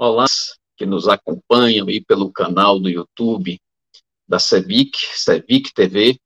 [0.00, 0.26] Olá,
[0.76, 3.60] que nos acompanham aí pelo canal do YouTube
[4.28, 6.20] da Cevic, Cevic TV.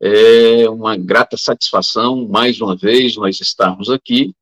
[0.00, 4.34] É uma grata satisfação, mais uma vez, nós estarmos aqui,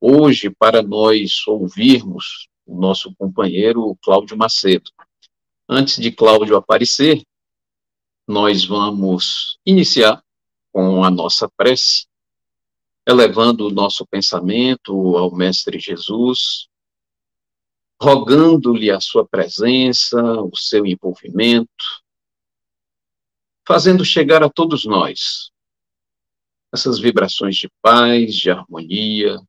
[0.00, 4.90] hoje, para nós ouvirmos o nosso companheiro Cláudio Macedo.
[5.68, 7.22] Antes de Cláudio aparecer,
[8.26, 10.20] nós vamos iniciar
[10.72, 12.08] com a nossa prece,
[13.06, 16.68] elevando o nosso pensamento ao Mestre Jesus,
[18.00, 21.84] rogando-lhe a sua presença, o seu envolvimento,
[23.66, 25.52] fazendo chegar a todos nós
[26.72, 29.40] essas vibrações de paz, de harmonia,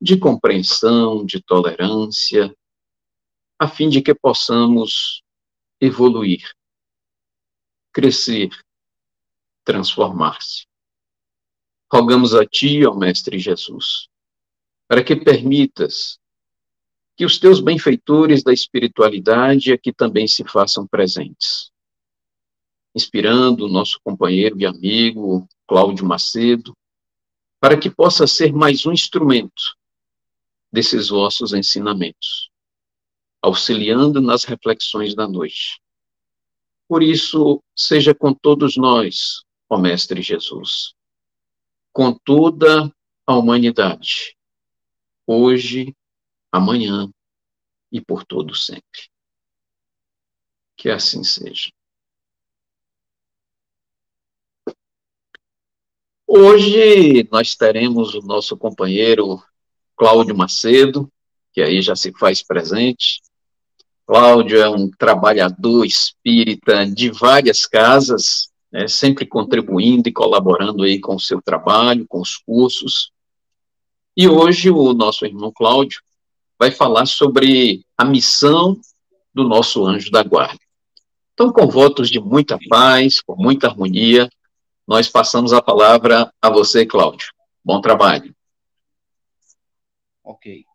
[0.00, 2.54] de compreensão, de tolerância,
[3.58, 5.22] a fim de que possamos
[5.80, 6.42] evoluir,
[7.92, 8.48] crescer,
[9.64, 10.66] transformar-se.
[11.92, 14.08] Rogamos a Ti, ó Mestre Jesus,
[14.88, 16.19] para que permitas
[17.20, 21.70] que os teus benfeitores da espiritualidade aqui também se façam presentes.
[22.96, 26.74] Inspirando o nosso companheiro e amigo Cláudio Macedo,
[27.60, 29.76] para que possa ser mais um instrumento
[30.72, 32.50] desses vossos ensinamentos,
[33.42, 35.78] auxiliando nas reflexões da noite.
[36.88, 40.94] Por isso, seja com todos nós, ó Mestre Jesus,
[41.92, 42.90] com toda
[43.26, 44.34] a humanidade,
[45.26, 45.94] hoje
[46.50, 47.10] amanhã
[47.90, 49.08] e por todo sempre.
[50.76, 51.70] Que assim seja.
[56.26, 59.42] Hoje nós teremos o nosso companheiro
[59.96, 61.10] Cláudio Macedo,
[61.52, 63.20] que aí já se faz presente.
[64.06, 71.16] Cláudio é um trabalhador espírita de várias casas, né, sempre contribuindo e colaborando aí com
[71.16, 73.12] o seu trabalho, com os cursos.
[74.16, 76.00] E hoje o nosso irmão Cláudio
[76.60, 78.78] vai falar sobre a missão
[79.32, 80.60] do nosso anjo da guarda.
[81.32, 84.28] Então, com votos de muita paz, com muita harmonia,
[84.86, 87.32] nós passamos a palavra a você, Cláudio.
[87.64, 88.36] Bom trabalho.
[90.22, 90.66] Ok.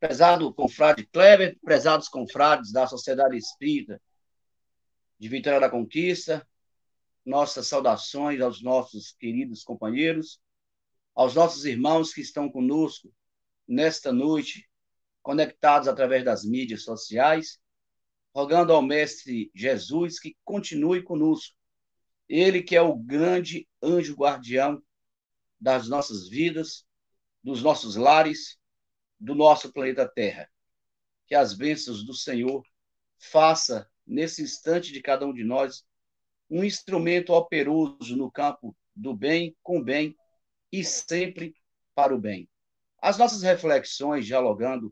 [0.00, 4.02] Prezado confrade Kleber, prezados confrades da Sociedade Espírita
[5.20, 6.44] de Vitória da Conquista,
[7.24, 10.40] nossas saudações aos nossos queridos companheiros,
[11.14, 13.08] aos nossos irmãos que estão conosco
[13.66, 14.68] nesta noite,
[15.22, 17.58] conectados através das mídias sociais,
[18.34, 21.56] rogando ao Mestre Jesus que continue conosco.
[22.28, 24.82] Ele que é o grande anjo guardião
[25.60, 26.84] das nossas vidas,
[27.42, 28.58] dos nossos lares,
[29.18, 30.50] do nosso planeta Terra.
[31.26, 32.62] Que as bênçãos do Senhor
[33.18, 35.84] faça nesse instante de cada um de nós
[36.50, 40.14] um instrumento operoso no campo do bem, com bem
[40.70, 41.54] e sempre
[41.94, 42.48] para o bem.
[43.04, 44.90] As nossas reflexões, dialogando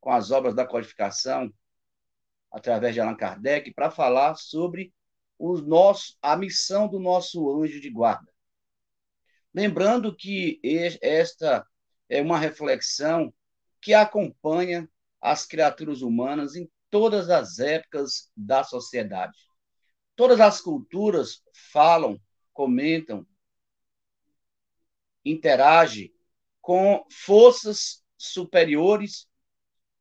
[0.00, 1.54] com as obras da codificação,
[2.50, 4.92] através de Allan Kardec, para falar sobre
[5.38, 8.28] o nosso, a missão do nosso anjo de guarda.
[9.54, 10.60] Lembrando que
[11.00, 11.64] esta
[12.08, 13.32] é uma reflexão
[13.80, 19.38] que acompanha as criaturas humanas em todas as épocas da sociedade.
[20.16, 22.20] Todas as culturas falam,
[22.52, 23.24] comentam,
[25.24, 26.12] interagem
[26.64, 29.28] com forças superiores,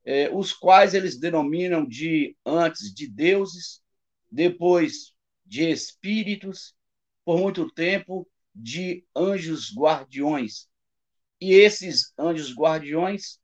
[0.06, 3.84] eh, os quais eles denominam de antes de deuses,
[4.32, 5.14] depois
[5.46, 6.74] de espíritos,
[7.26, 8.26] por muito tempo
[8.56, 10.70] de anjos guardiões.
[11.42, 13.42] E esses anjos guardiões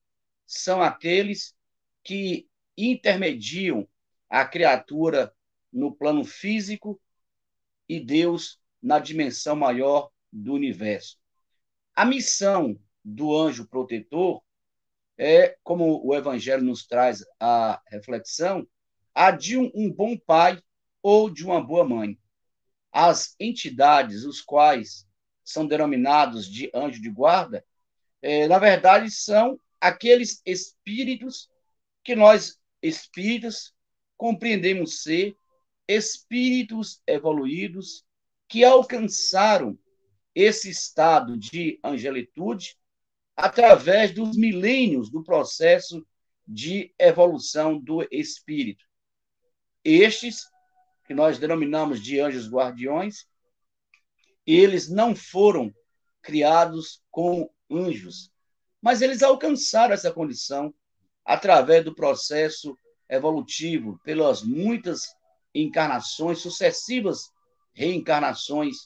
[0.48, 1.54] são aqueles
[2.02, 2.48] que
[2.78, 3.86] intermediam
[4.30, 5.36] a criatura
[5.74, 6.98] no plano físico
[7.86, 11.18] e Deus na dimensão maior do universo.
[11.94, 14.42] A missão do anjo protetor
[15.20, 18.66] é, como o Evangelho nos traz a reflexão,
[19.14, 20.58] a de um, um bom pai
[21.04, 22.18] ou de uma boa mãe.
[22.90, 25.06] As entidades, os quais
[25.44, 27.66] são denominados de anjo de guarda,
[28.22, 31.50] é, na verdade, são aqueles espíritos
[32.02, 33.74] que nós, espíritos,
[34.16, 35.36] compreendemos ser
[35.86, 38.06] espíritos evoluídos
[38.48, 39.78] que alcançaram
[40.34, 42.79] esse estado de angelitude
[43.42, 46.06] através dos milênios do processo
[46.46, 48.84] de evolução do espírito.
[49.82, 50.44] Estes,
[51.08, 53.26] que nós denominamos de anjos guardiões,
[54.46, 55.74] eles não foram
[56.22, 58.30] criados como anjos,
[58.82, 60.74] mas eles alcançaram essa condição
[61.24, 62.78] através do processo
[63.08, 65.16] evolutivo, pelas muitas
[65.56, 67.32] encarnações, sucessivas
[67.74, 68.80] reencarnações,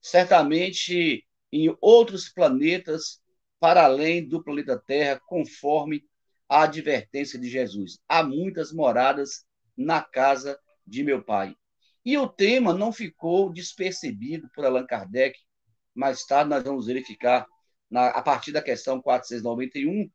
[0.00, 3.20] certamente em outros planetas
[3.60, 6.04] para além do planeta Terra, conforme
[6.48, 9.44] a advertência de Jesus: há muitas moradas
[9.76, 11.54] na casa de meu pai.
[12.04, 15.38] E o tema não ficou despercebido por Allan Kardec.
[15.94, 17.46] Mais tarde nós vamos verificar,
[17.90, 20.10] na, a partir da questão 491,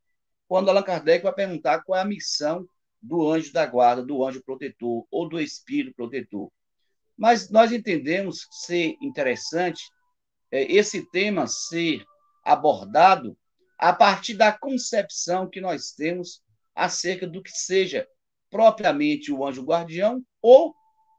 [0.48, 2.66] quando Allan Kardec vai perguntar qual é a missão
[3.02, 6.52] do anjo da guarda, do anjo protetor ou do espírito protetor.
[7.18, 9.84] Mas nós entendemos ser interessante
[10.50, 12.04] é, esse tema ser
[12.44, 13.38] abordado
[13.78, 16.42] a partir da concepção que nós temos
[16.76, 18.08] acerca do que seja
[18.50, 20.76] propriamente o anjo guardião ou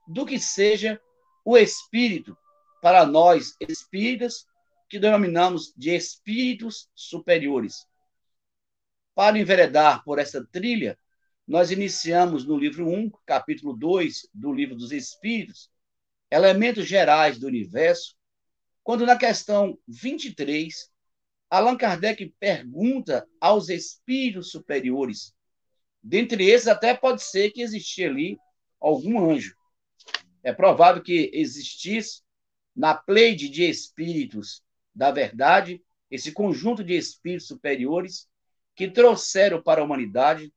[0.06, 1.00] do que seja
[1.44, 2.37] o espírito,
[2.81, 4.47] para nós espíritas,
[4.88, 7.87] que denominamos de espíritos superiores.
[9.15, 10.99] Para enveredar por essa trilha,
[11.47, 15.71] nós iniciamos no livro 1, capítulo 2 do livro dos Espíritos,
[16.31, 18.17] elementos gerais do universo,
[18.82, 20.91] quando na questão 23,
[21.50, 25.35] Allan Kardec pergunta aos espíritos superiores.
[26.02, 28.38] Dentre esses, até pode ser que existia ali
[28.81, 29.56] algum anjo.
[30.43, 32.23] É provável que existisse
[32.75, 34.62] na pleide de espíritos
[34.94, 38.29] da verdade, esse conjunto de espíritos superiores
[38.75, 40.52] que trouxeram para a humanidade,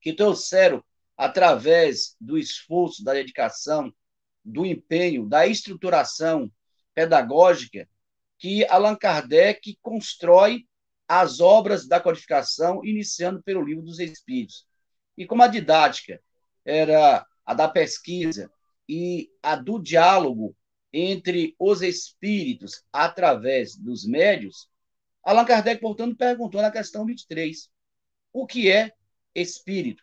[0.00, 0.82] que trouxeram
[1.16, 3.92] através do esforço, da dedicação,
[4.44, 6.50] do empenho, da estruturação
[6.94, 7.88] pedagógica,
[8.38, 10.66] que Allan Kardec constrói
[11.08, 14.66] as obras da codificação, iniciando pelo Livro dos Espíritos.
[15.16, 16.20] E como a didática
[16.64, 18.50] era a da pesquisa
[18.88, 20.54] e a do diálogo
[20.92, 24.68] entre os espíritos através dos médios,
[25.22, 27.68] Allan Kardec, portanto, perguntou na questão 23:
[28.32, 28.92] o que é
[29.34, 30.02] espírito?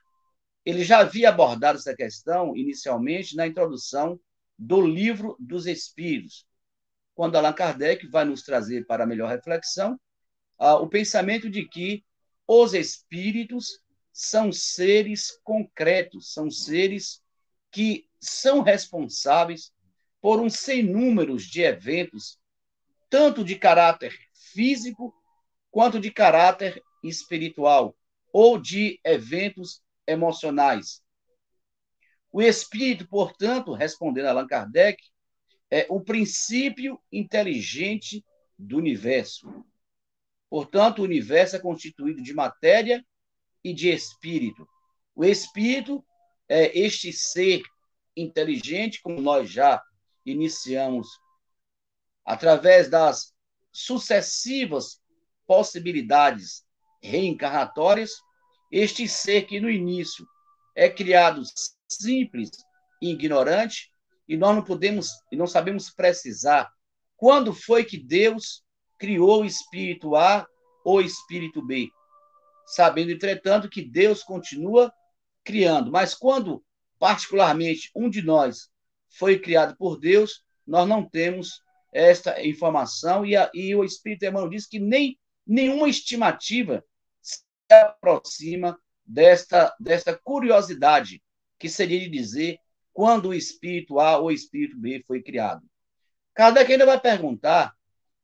[0.65, 4.19] Ele já havia abordado essa questão inicialmente na introdução
[4.57, 6.45] do livro dos Espíritos,
[7.15, 9.99] quando Allan Kardec vai nos trazer para melhor reflexão
[10.59, 12.03] uh, o pensamento de que
[12.47, 13.79] os espíritos
[14.11, 17.21] são seres concretos, são seres
[17.71, 19.73] que são responsáveis
[20.21, 22.39] por um sem números de eventos,
[23.09, 24.15] tanto de caráter
[24.53, 25.13] físico
[25.71, 27.95] quanto de caráter espiritual
[28.31, 31.01] ou de eventos emocionais.
[32.31, 35.03] O espírito, portanto, respondendo Allan Kardec,
[35.73, 38.23] é o princípio inteligente
[38.59, 39.65] do universo.
[40.47, 43.03] Portanto, o universo é constituído de matéria
[43.63, 44.67] e de espírito.
[45.15, 46.05] O espírito
[46.47, 47.63] é este ser
[48.15, 49.81] inteligente, como nós já
[50.23, 51.07] iniciamos,
[52.23, 53.33] através das
[53.71, 55.01] sucessivas
[55.47, 56.63] possibilidades
[57.01, 58.11] reencarnatórias,
[58.71, 60.23] este ser que no início
[60.75, 61.41] é criado
[61.89, 62.51] simples
[63.01, 63.91] e ignorante,
[64.33, 66.71] e nós não podemos e não sabemos precisar.
[67.15, 68.63] Quando foi que Deus
[68.97, 70.47] criou o espírito A
[70.83, 71.89] ou espírito B,
[72.65, 74.91] sabendo entretanto que Deus continua
[75.43, 76.63] criando, mas quando
[76.97, 78.69] particularmente um de nós
[79.09, 83.23] foi criado por Deus, nós não temos esta informação.
[83.23, 86.83] E, a, e o Espírito Emmanuel diz que nem nenhuma estimativa
[87.21, 91.21] se aproxima desta, desta curiosidade
[91.59, 92.57] que seria de dizer
[92.93, 95.65] quando o espírito A ou o espírito B foi criado.
[96.33, 97.75] Kardec ainda vai perguntar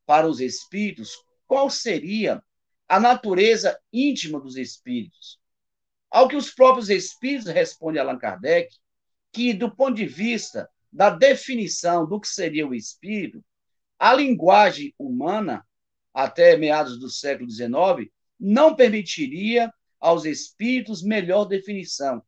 [0.05, 1.11] para os espíritos
[1.47, 2.43] qual seria
[2.87, 5.39] a natureza íntima dos espíritos.
[6.09, 8.75] Ao que os próprios espíritos respondem Allan Kardec,
[9.31, 13.43] que, do ponto de vista da definição do que seria o espírito,
[13.97, 15.63] a linguagem humana,
[16.13, 22.23] até meados do século XIX, não permitiria aos espíritos melhor definição,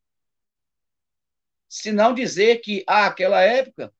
[1.71, 3.93] se não dizer que, ah, aquela época,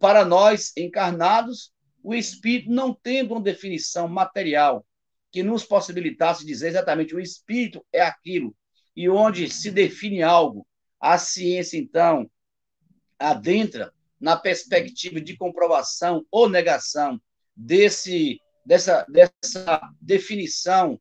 [0.00, 1.70] para nós encarnados,
[2.02, 4.86] o espírito não tendo uma definição material
[5.30, 8.56] que nos possibilitasse dizer exatamente o espírito é aquilo,
[8.96, 10.66] e onde se define algo,
[10.98, 12.26] a ciência, então,
[13.18, 17.20] adentra na perspectiva de comprovação ou negação
[17.54, 20.98] desse, dessa, dessa definição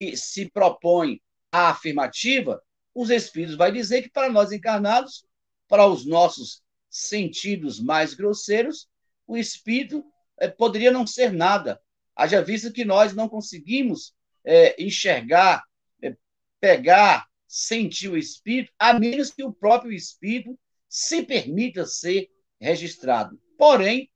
[0.00, 1.20] que se propõe
[1.52, 2.58] a afirmativa,
[2.94, 5.26] os espíritos vai dizer que para nós encarnados
[5.72, 8.90] para os nossos sentidos mais grosseiros,
[9.26, 10.04] o espírito
[10.38, 11.80] é, poderia não ser nada.
[12.14, 14.14] Haja visto que nós não conseguimos
[14.44, 15.64] é, enxergar,
[16.02, 16.14] é,
[16.60, 20.60] pegar, sentir o espírito, a menos que o próprio espírito
[20.90, 22.28] se permita ser
[22.60, 23.40] registrado.
[23.56, 24.10] Porém,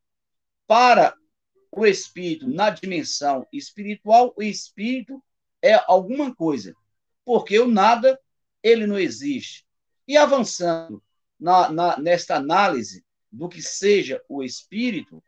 [0.67, 1.17] para
[1.73, 5.25] o espírito na dimensão espiritual, o espírito
[5.63, 6.75] é alguma coisa,
[7.25, 8.21] porque o nada
[8.63, 9.65] ele não existe.
[10.07, 11.03] E avançando
[11.39, 15.23] na, na, nesta análise do que seja o espírito,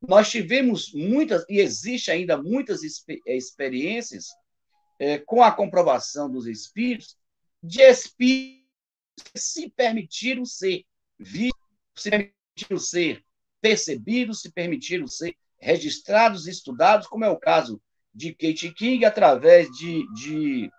[0.00, 2.80] nós tivemos muitas, e existe ainda muitas
[3.26, 4.28] experiências
[4.98, 7.16] é, com a comprovação dos espíritos,
[7.62, 8.60] de espíritos
[9.32, 10.84] que se permitiram ser
[11.18, 11.60] vistos,
[11.94, 13.24] se permitiram ser
[13.60, 17.80] percebidos, se permitiram ser registrados, estudados, como é o caso
[18.14, 20.70] de Kate King, através de, de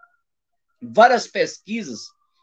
[0.81, 1.99] várias pesquisas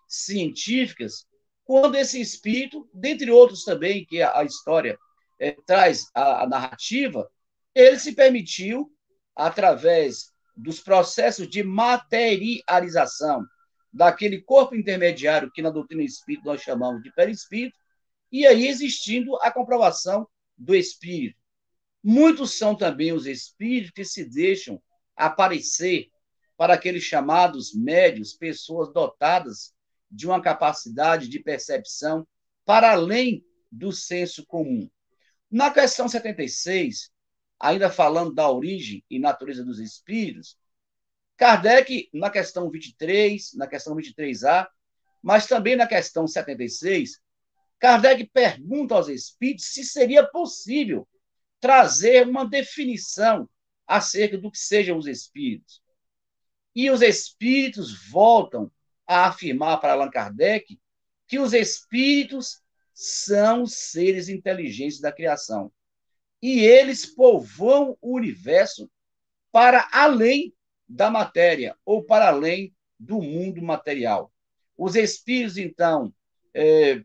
[0.06, 1.26] científicas,
[1.68, 4.98] quando esse espírito, dentre outros também, que a, história
[5.38, 7.30] é, traz a, a narrativa,
[7.74, 8.90] ele se permitiu,
[9.36, 13.44] através dos processos de materialização
[13.92, 17.78] daquele corpo intermediário que na doutrina espírita nós chamamos de perispírito,
[18.32, 21.38] e aí existindo a comprovação do espírito.
[22.02, 24.80] Muitos são também os espíritos que se deixam
[25.14, 26.08] aparecer
[26.56, 29.76] para aqueles chamados médios, pessoas dotadas
[30.10, 32.26] de uma capacidade de percepção
[32.64, 34.90] para além do senso comum.
[35.50, 37.10] Na questão 76,
[37.58, 40.56] ainda falando da origem e natureza dos espíritos,
[41.36, 44.66] Kardec, na questão 23, na questão 23A,
[45.22, 47.20] mas também na questão 76,
[47.78, 51.08] Kardec pergunta aos espíritos se seria possível
[51.60, 53.48] trazer uma definição
[53.86, 55.80] acerca do que sejam os espíritos.
[56.74, 58.70] E os espíritos voltam
[59.08, 60.78] a afirmar para Allan Kardec
[61.26, 62.60] que os espíritos
[62.92, 65.72] são seres inteligentes da criação.
[66.42, 68.90] E eles povoam o universo
[69.50, 70.54] para além
[70.88, 74.32] da matéria, ou para além do mundo material.
[74.76, 76.14] Os espíritos, então,
[76.54, 77.02] é,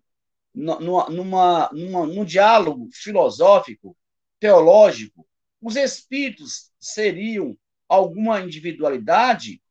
[0.53, 3.97] numa, numa, num diálogo filosófico,
[4.39, 5.27] teológico,
[5.61, 7.57] os espíritos seriam
[7.87, 9.61] alguma individualidade,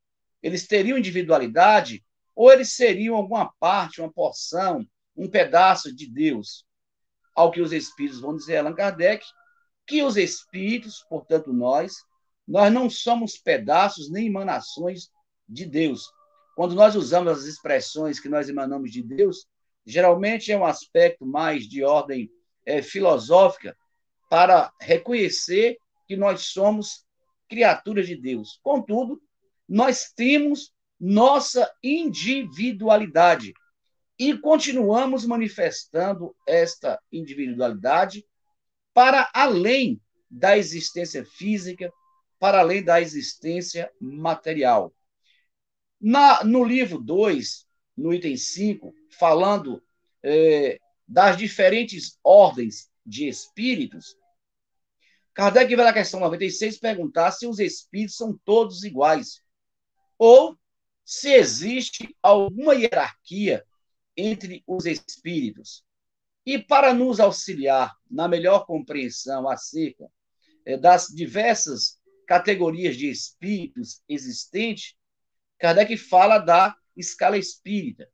[0.42, 4.86] eles teriam individualidade, ou eles seriam alguma parte, uma porção,
[5.16, 6.64] um pedaço de Deus.
[7.34, 9.24] Ao que os espíritos vão dizer, Allan Kardec,
[9.86, 11.94] que os espíritos, portanto nós,
[12.46, 15.10] nós não somos pedaços nem emanações
[15.48, 16.10] de Deus.
[16.54, 19.46] Quando nós usamos as expressões que nós emanamos de Deus,
[19.84, 22.30] geralmente é um aspecto mais de ordem
[22.64, 23.76] é, filosófica
[24.28, 27.04] para reconhecer que nós somos
[27.48, 28.58] criaturas de Deus.
[28.62, 29.20] Contudo,
[29.68, 30.71] nós temos
[31.04, 33.52] nossa individualidade
[34.16, 38.24] e continuamos manifestando esta individualidade
[38.94, 41.92] para além da existência física,
[42.38, 44.94] para além da existência material.
[46.00, 47.66] Na, no livro 2,
[47.96, 49.82] no item 5, falando
[50.22, 50.78] é,
[51.08, 54.16] das diferentes ordens de espíritos,
[55.34, 59.42] Kardec vai na questão 96 perguntar se os espíritos são todos iguais,
[60.16, 60.56] ou
[61.12, 63.62] se existe alguma hierarquia
[64.16, 65.84] entre os espíritos.
[66.44, 70.10] E para nos auxiliar na melhor compreensão acerca
[70.64, 74.94] é, das diversas categorias de espíritos existentes,
[75.58, 78.08] Kardec fala da escala espírita.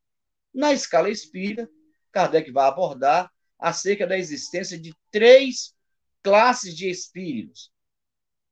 [0.53, 1.71] Na escala espírita,
[2.11, 5.73] Kardec vai abordar acerca da existência de três
[6.21, 7.71] classes de espíritos.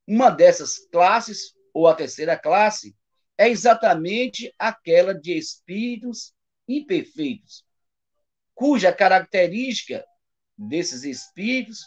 [0.07, 2.97] Uma dessas classes, ou a terceira classe,
[3.39, 6.33] é exatamente aquela de espíritos
[6.69, 7.65] imperfeitos,
[8.55, 10.05] cuja característica
[10.57, 11.87] desses espíritos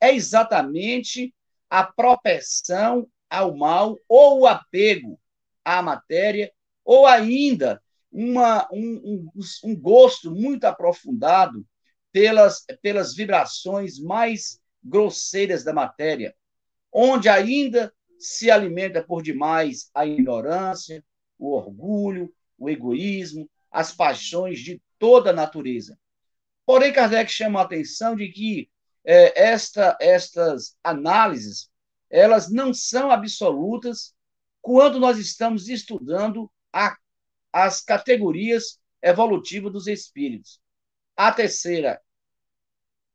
[0.00, 1.34] é exatamente
[1.68, 5.18] a propensão ao mal ou o apego
[5.64, 6.52] à matéria
[6.84, 11.64] ou ainda uma, um, um, um gosto muito aprofundado
[12.12, 16.34] pelas, pelas vibrações mais grosseiras da matéria,
[16.92, 21.02] onde ainda se alimenta por demais a ignorância,
[21.38, 25.98] o orgulho, o egoísmo, as paixões de toda a natureza.
[26.66, 28.70] Porém, Kardec chama a atenção de que
[29.04, 31.70] é, esta, estas análises
[32.10, 34.14] elas não são absolutas
[34.60, 36.96] quando nós estamos estudando a,
[37.52, 40.60] as categorias evolutivas dos espíritos.
[41.16, 42.00] A terceira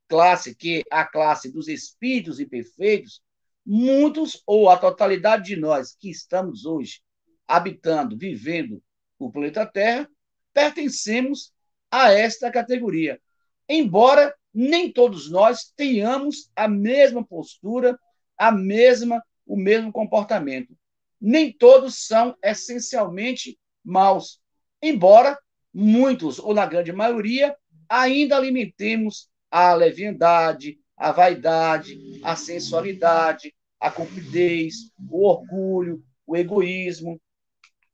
[0.08, 3.22] classe, que é a classe dos espíritos imperfeitos,
[3.66, 7.00] muitos ou a totalidade de nós que estamos hoje
[7.46, 8.82] habitando, vivendo
[9.18, 10.08] o planeta Terra,
[10.52, 11.52] pertencemos
[11.90, 13.20] a esta categoria.
[13.68, 17.98] Embora nem todos nós tenhamos a mesma postura,
[18.38, 20.76] a mesma o mesmo comportamento
[21.20, 24.40] nem todos são essencialmente maus,
[24.82, 25.38] embora
[25.72, 27.56] muitos, ou na grande maioria,
[27.88, 37.20] ainda alimentemos a leviandade, a vaidade, a sensualidade, a cupidez, o orgulho, o egoísmo,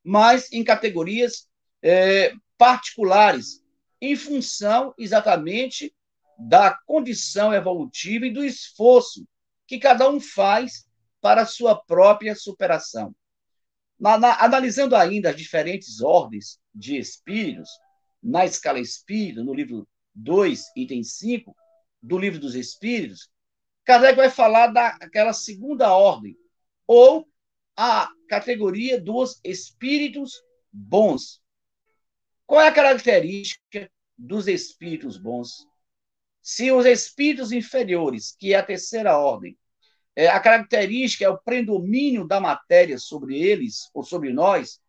[0.02, 1.48] mas em categorias
[1.82, 3.62] é, particulares,
[4.00, 5.94] em função exatamente
[6.38, 9.26] da condição evolutiva e do esforço
[9.66, 10.86] que cada um faz
[11.20, 13.14] para a sua própria superação.
[13.98, 17.70] Na, na, analisando ainda as diferentes ordens de espíritos,
[18.22, 21.54] na escala espírita, no livro 2, item 5,
[22.02, 23.30] do livro dos espíritos,
[23.84, 26.36] Kardec vai falar daquela segunda ordem,
[26.86, 27.28] ou
[27.76, 31.42] a categoria dos espíritos bons.
[32.46, 35.66] Qual é a característica dos espíritos bons?
[36.40, 39.56] Se os espíritos inferiores, que é a terceira ordem,
[40.14, 44.80] é, a característica é o predomínio da matéria sobre eles ou sobre nós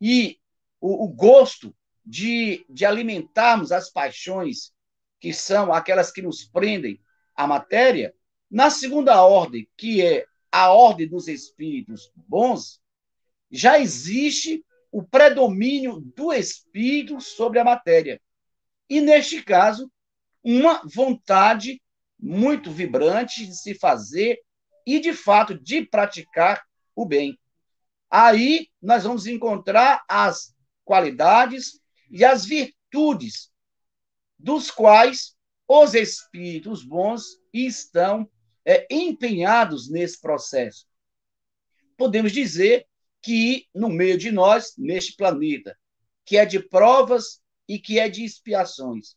[0.00, 0.40] e
[0.80, 4.72] o, o gosto de, de alimentarmos as paixões
[5.20, 6.98] que são aquelas que nos prendem
[7.36, 8.14] à matéria,
[8.50, 12.80] na segunda ordem, que é a ordem dos espíritos bons,
[13.50, 18.20] já existe o predomínio do espírito sobre a matéria.
[18.88, 19.90] E, neste caso,
[20.42, 21.80] uma vontade
[22.18, 24.40] muito vibrante de se fazer
[24.84, 26.62] e, de fato, de praticar
[26.94, 27.38] o bem.
[28.10, 30.52] Aí nós vamos encontrar as
[30.84, 31.80] qualidades
[32.10, 33.52] e as virtudes
[34.36, 35.36] dos quais
[35.68, 38.28] os espíritos bons estão
[38.64, 40.86] é, empenhados nesse processo.
[41.96, 42.86] Podemos dizer
[43.22, 45.76] que no meio de nós, neste planeta,
[46.24, 49.16] que é de provas e que é de expiações,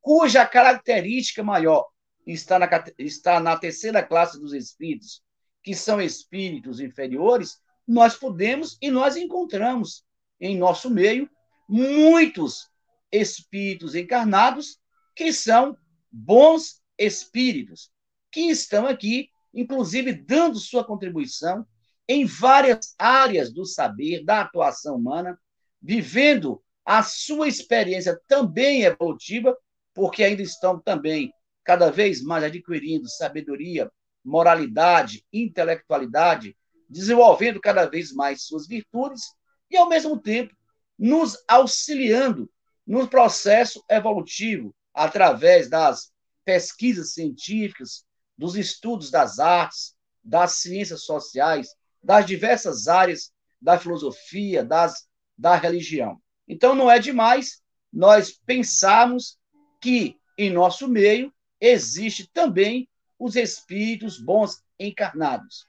[0.00, 1.86] cuja característica maior
[2.26, 2.68] está na,
[2.98, 5.22] está na terceira classe dos espíritos,
[5.62, 10.04] que são espíritos inferiores, nós podemos e nós encontramos
[10.40, 11.28] em nosso meio
[11.68, 12.70] muitos
[13.10, 14.78] espíritos encarnados
[15.14, 15.76] que são
[16.10, 17.90] bons espíritos,
[18.30, 21.66] que estão aqui, inclusive, dando sua contribuição
[22.06, 25.38] em várias áreas do saber, da atuação humana,
[25.80, 29.56] vivendo a sua experiência também evolutiva,
[29.92, 31.32] porque ainda estão também
[31.62, 33.90] cada vez mais adquirindo sabedoria,
[34.24, 36.56] moralidade, intelectualidade,
[36.88, 39.22] desenvolvendo cada vez mais suas virtudes
[39.70, 40.54] e, ao mesmo tempo,
[40.98, 42.50] nos auxiliando
[42.86, 46.10] no processo evolutivo através das
[46.42, 48.06] pesquisas científicas,
[48.38, 56.22] dos estudos das artes, das ciências sociais, das diversas áreas da filosofia, das, da religião.
[56.46, 57.60] Então, não é demais
[57.92, 59.36] nós pensarmos
[59.80, 65.66] que em nosso meio existe também os espíritos bons encarnados.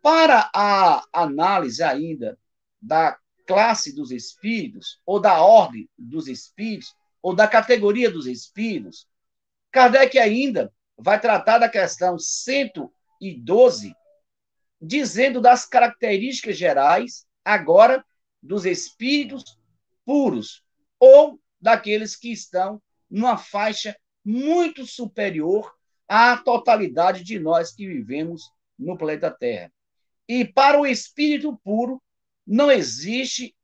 [0.00, 2.38] Para a análise ainda
[2.80, 9.06] da classe dos espíritos, ou da ordem dos espíritos, ou da categoria dos espíritos,
[9.70, 13.94] Kardec ainda vai tratar da questão 112,
[14.80, 18.04] dizendo das características gerais, agora,
[18.42, 19.58] dos espíritos
[20.04, 20.64] puros,
[20.98, 25.72] ou daqueles que estão numa faixa muito superior
[26.06, 29.72] à totalidade de nós que vivemos no planeta Terra.
[30.28, 32.02] E para o espírito puro,
[32.46, 33.54] não existe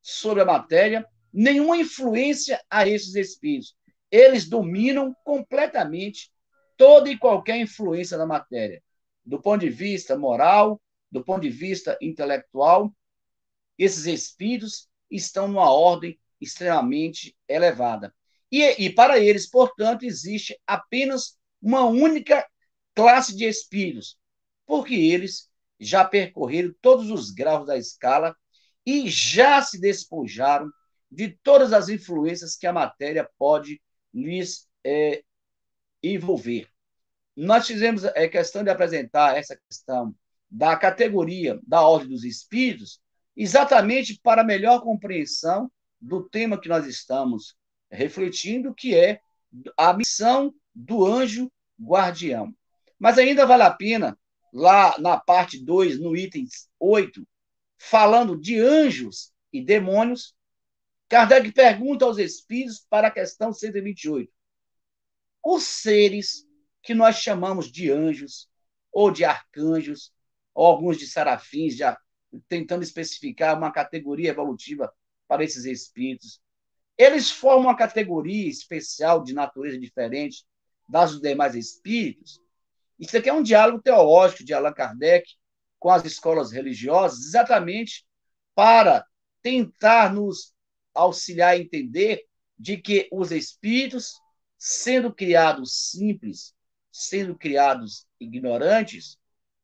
[0.00, 3.76] sobre a matéria nenhuma influência a esses espíritos.
[4.10, 6.30] Eles dominam completamente
[6.76, 8.82] toda e qualquer influência na matéria,
[9.24, 12.94] do ponto de vista moral, do ponto de vista intelectual.
[13.78, 18.14] Esses espíritos estão numa ordem extremamente elevada.
[18.50, 22.46] E, e para eles, portanto, existe apenas uma única
[22.94, 24.18] classe de espíritos,
[24.66, 28.34] porque eles já percorreram todos os graus da escala
[28.84, 30.70] e já se despojaram
[31.10, 33.80] de todas as influências que a matéria pode
[34.12, 35.22] lhes é,
[36.14, 36.68] envolver.
[37.36, 40.14] Nós fizemos a é, questão de apresentar essa questão
[40.50, 43.00] da categoria da ordem dos espíritos,
[43.36, 47.56] exatamente para melhor compreensão do tema que nós estamos
[47.90, 49.20] refletindo, que é
[49.76, 52.54] a missão do anjo guardião.
[52.98, 54.18] Mas ainda vale a pena,
[54.52, 56.46] lá na parte 2, no item
[56.78, 57.26] 8,
[57.78, 60.34] falando de anjos e demônios,
[61.08, 64.30] Kardec pergunta aos espíritos para a questão 128.
[65.48, 66.44] Os seres
[66.82, 68.48] que nós chamamos de anjos,
[68.90, 70.12] ou de arcanjos,
[70.52, 71.96] ou alguns de serafins, já
[72.48, 74.92] tentando especificar uma categoria evolutiva
[75.28, 76.40] para esses espíritos,
[76.98, 80.44] eles formam uma categoria especial de natureza diferente
[80.88, 82.40] das demais espíritos.
[82.98, 85.32] Isso aqui é um diálogo teológico de Allan Kardec
[85.78, 88.04] com as escolas religiosas, exatamente
[88.52, 89.06] para
[89.42, 90.52] tentar nos
[90.92, 92.26] auxiliar a entender
[92.58, 94.20] de que os espíritos,
[94.68, 96.52] sendo criados simples,
[96.90, 99.16] sendo criados ignorantes,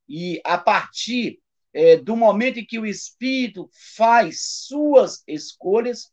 [0.08, 1.40] e a partir
[1.74, 6.12] é, do momento em que o espírito faz suas escolhas,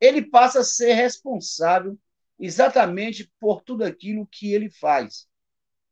[0.00, 1.98] ele passa a ser responsável
[2.38, 5.28] exatamente por tudo aquilo que ele faz.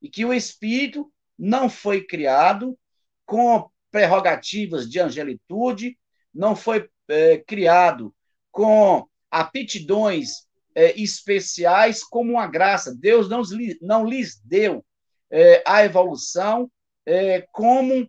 [0.01, 2.79] E que o espírito não foi criado
[3.27, 5.99] com prerrogativas de angelitude,
[6.33, 8.15] não foi é, criado
[8.51, 12.95] com aptidões é, especiais como uma graça.
[12.95, 13.43] Deus não,
[13.81, 14.85] não lhes deu
[15.31, 16.71] é, a evolução
[17.07, 18.09] é, como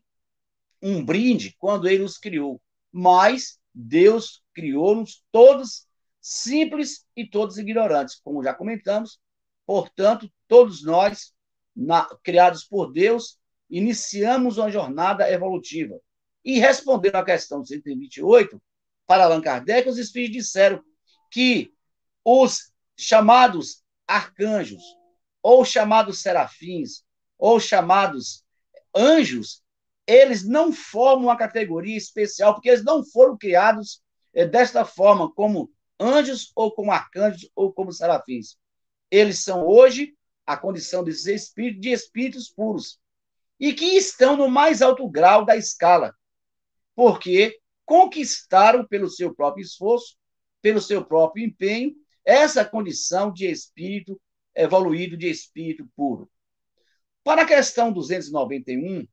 [0.82, 5.88] um brinde quando ele os criou, mas Deus criou-nos todos
[6.20, 9.20] simples e todos ignorantes, como já comentamos.
[9.66, 11.34] Portanto, todos nós,
[11.76, 16.00] na, criados por Deus, iniciamos uma jornada evolutiva.
[16.44, 18.62] E respondendo à questão 128,
[19.08, 20.84] para Allan Kardec, os espíritos disseram
[21.30, 21.74] que
[22.24, 24.84] os chamados arcanjos,
[25.42, 27.04] ou chamados serafins,
[27.38, 28.44] ou chamados
[28.96, 29.64] anjos,
[30.06, 34.02] eles não formam uma categoria especial, porque eles não foram criados
[34.34, 38.58] é, desta forma, como anjos, ou como arcanjos, ou como serafins.
[39.10, 43.00] Eles são hoje a condição desses espíritos, de espíritos puros,
[43.60, 46.16] e que estão no mais alto grau da escala,
[46.96, 50.16] porque conquistaram pelo seu próprio esforço,
[50.62, 54.20] pelo seu próprio empenho, essa condição de espírito
[54.56, 56.30] evoluído, de espírito puro.
[57.24, 59.08] Para a questão 291,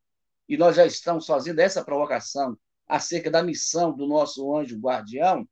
[0.49, 5.47] e nós já estamos fazendo essa provocação acerca da missão do nosso anjo guardião,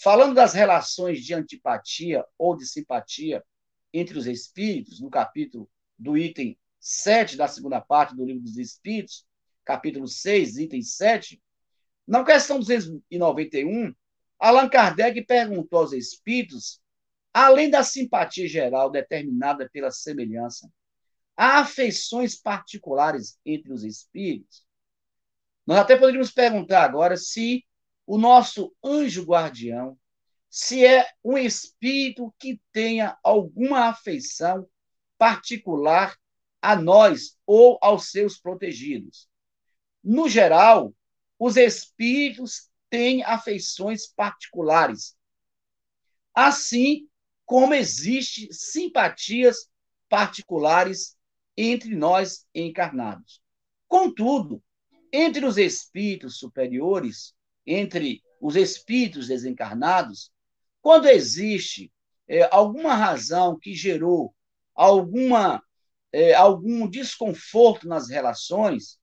[0.00, 3.44] falando das relações de antipatia ou de simpatia
[3.92, 9.24] entre os espíritos, no capítulo do item 7 da segunda parte do livro dos Espíritos,
[9.64, 11.42] capítulo 6, item 7,
[12.06, 13.94] na questão 291,
[14.38, 16.80] Allan Kardec perguntou aos espíritos,
[17.32, 20.70] além da simpatia geral determinada pela semelhança,
[21.36, 24.64] há afeições particulares entre os espíritos?
[25.66, 27.64] Nós até poderíamos perguntar agora se
[28.06, 29.98] o nosso anjo guardião,
[30.50, 34.68] se é um espírito que tenha alguma afeição
[35.18, 36.16] particular
[36.60, 39.28] a nós ou aos seus protegidos.
[40.02, 40.94] No geral,
[41.38, 45.16] os espíritos têm afeições particulares,
[46.34, 47.08] assim
[47.44, 49.68] como existem simpatias
[50.08, 51.16] particulares
[51.56, 53.40] entre nós encarnados.
[53.86, 54.62] Contudo,
[55.12, 57.34] entre os espíritos superiores,
[57.66, 60.32] entre os espíritos desencarnados,
[60.80, 61.92] quando existe
[62.26, 64.34] é, alguma razão que gerou
[64.74, 65.62] alguma
[66.12, 68.98] é, algum desconforto nas relações,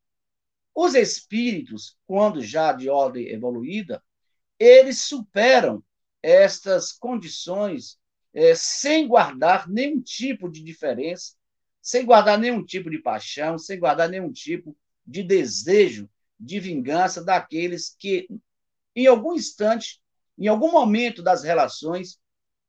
[0.73, 4.03] os espíritos, quando já de ordem evoluída,
[4.57, 5.83] eles superam
[6.21, 7.99] estas condições
[8.33, 11.33] é, sem guardar nenhum tipo de diferença,
[11.81, 17.95] sem guardar nenhum tipo de paixão, sem guardar nenhum tipo de desejo de vingança daqueles
[17.97, 18.27] que,
[18.95, 20.01] em algum instante,
[20.37, 22.19] em algum momento das relações,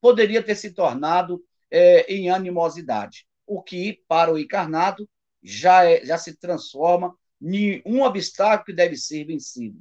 [0.00, 3.26] poderia ter se tornado é, em animosidade.
[3.46, 5.08] O que, para o encarnado,
[5.42, 9.78] já, é, já se transforma em um obstáculo que deve ser vencido.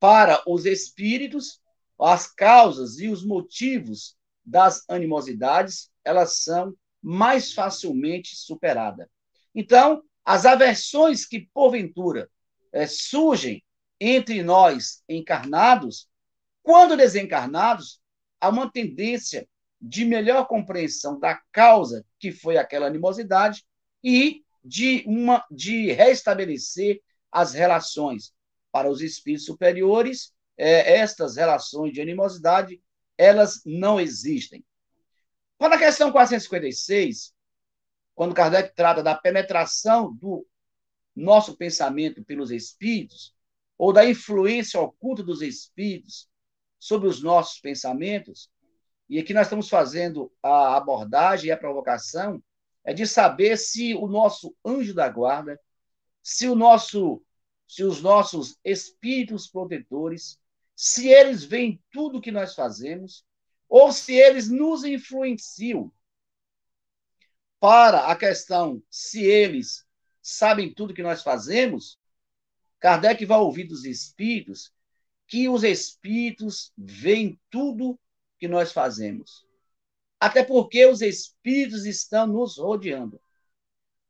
[0.00, 1.60] Para os espíritos,
[2.00, 9.06] as causas e os motivos das animosidades, elas são mais facilmente superadas.
[9.54, 12.28] Então, as aversões que, porventura,
[12.72, 13.62] é, surgem
[14.00, 16.08] entre nós encarnados,
[16.62, 18.00] quando desencarnados,
[18.40, 19.48] há uma tendência
[19.80, 23.64] de melhor compreensão da causa que foi aquela animosidade
[24.02, 28.32] e de uma de restabelecer as relações.
[28.70, 32.80] Para os espíritos superiores é, estas relações de animosidade
[33.16, 34.64] elas não existem.
[35.58, 37.34] Para a questão 456
[38.14, 40.46] quando Kardec trata da penetração do
[41.14, 43.34] nosso pensamento pelos espíritos
[43.76, 46.28] ou da influência oculta dos espíritos
[46.78, 48.50] sobre os nossos pensamentos
[49.08, 52.42] e aqui nós estamos fazendo a abordagem e a provocação
[52.84, 55.60] é de saber se o nosso anjo da guarda,
[56.22, 57.22] se o nosso
[57.66, 60.38] se os nossos espíritos protetores,
[60.76, 63.24] se eles veem tudo que nós fazemos
[63.66, 65.90] ou se eles nos influenciam
[67.58, 69.86] para a questão se eles
[70.20, 71.98] sabem tudo que nós fazemos,
[72.78, 74.72] Kardec vai ouvir dos espíritos
[75.26, 77.98] que os espíritos veem tudo
[78.38, 79.46] que nós fazemos.
[80.22, 83.20] Até porque os espíritos estão nos rodeando.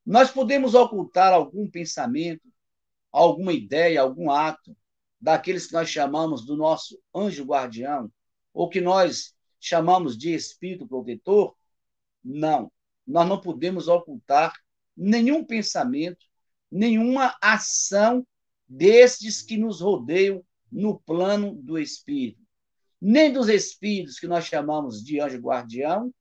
[0.05, 2.53] Nós podemos ocultar algum pensamento,
[3.11, 4.77] alguma ideia, algum ato
[5.19, 8.13] daqueles que nós chamamos do nosso anjo guardião,
[8.53, 11.57] ou que nós chamamos de espírito protetor?
[12.23, 12.71] Não,
[13.07, 14.53] nós não podemos ocultar
[14.95, 16.27] nenhum pensamento,
[16.71, 18.23] nenhuma ação
[18.69, 22.42] destes que nos rodeiam no plano do espírito
[23.05, 26.15] nem dos espíritos que nós chamamos de anjo guardião,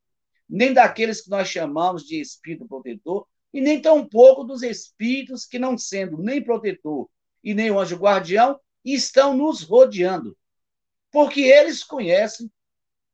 [0.49, 5.77] nem daqueles que nós chamamos de espírito protetor, e nem tampouco dos espíritos que, não
[5.77, 7.07] sendo nem protetor
[7.43, 10.35] e nem anjo guardião estão nos rodeando,
[11.11, 12.51] porque eles conhecem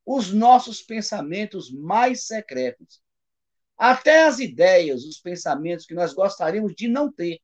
[0.06, 3.01] os nossos pensamentos mais secretos.
[3.77, 7.41] Até as ideias, os pensamentos que nós gostaríamos de não ter,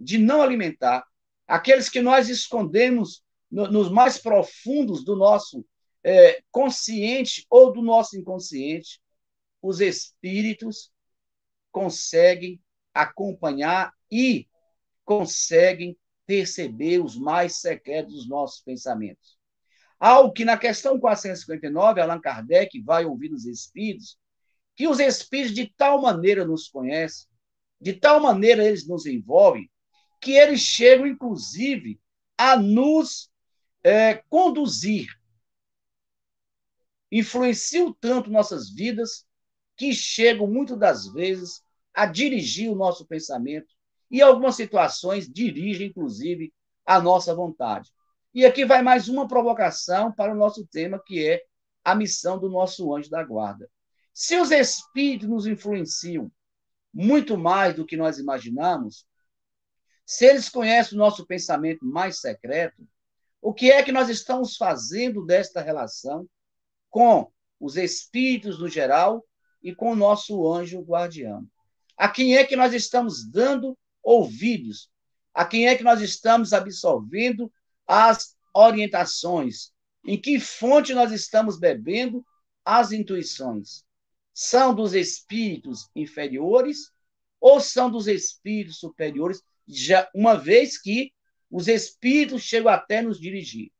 [0.00, 1.06] de não alimentar,
[1.46, 5.64] aqueles que nós escondemos no, nos mais profundos do nosso
[6.04, 9.00] é, consciente ou do nosso inconsciente,
[9.62, 10.90] os espíritos
[11.70, 12.60] conseguem
[12.94, 14.48] acompanhar e
[15.04, 19.38] conseguem perceber os mais secretos dos nossos pensamentos.
[19.98, 24.18] Algo que na questão 459, Allan Kardec vai ouvir dos espíritos,
[24.74, 27.28] que os espíritos de tal maneira nos conhecem,
[27.80, 29.70] de tal maneira eles nos envolvem,
[30.20, 32.00] que eles chegam, inclusive,
[32.36, 33.29] a nos
[33.82, 35.08] é, conduzir.
[37.10, 39.26] Influenciam tanto nossas vidas
[39.76, 41.62] que chegam, muitas das vezes,
[41.92, 43.72] a dirigir o nosso pensamento
[44.10, 46.52] e, algumas situações, dirigem, inclusive,
[46.84, 47.90] a nossa vontade.
[48.32, 51.42] E aqui vai mais uma provocação para o nosso tema, que é
[51.84, 53.68] a missão do nosso anjo da guarda.
[54.12, 56.30] Se os espíritos nos influenciam
[56.92, 59.06] muito mais do que nós imaginamos,
[60.04, 62.86] se eles conhecem o nosso pensamento mais secreto,
[63.42, 66.28] o que é que nós estamos fazendo desta relação
[66.90, 69.24] com os espíritos no geral
[69.62, 71.46] e com o nosso anjo guardião?
[71.96, 74.90] A quem é que nós estamos dando ouvidos?
[75.32, 77.52] A quem é que nós estamos absorvendo
[77.86, 79.72] as orientações?
[80.04, 82.24] Em que fonte nós estamos bebendo
[82.64, 83.84] as intuições?
[84.34, 86.90] São dos espíritos inferiores
[87.40, 91.12] ou são dos espíritos superiores, já uma vez que
[91.50, 93.72] os espíritos chegam até nos dirigir.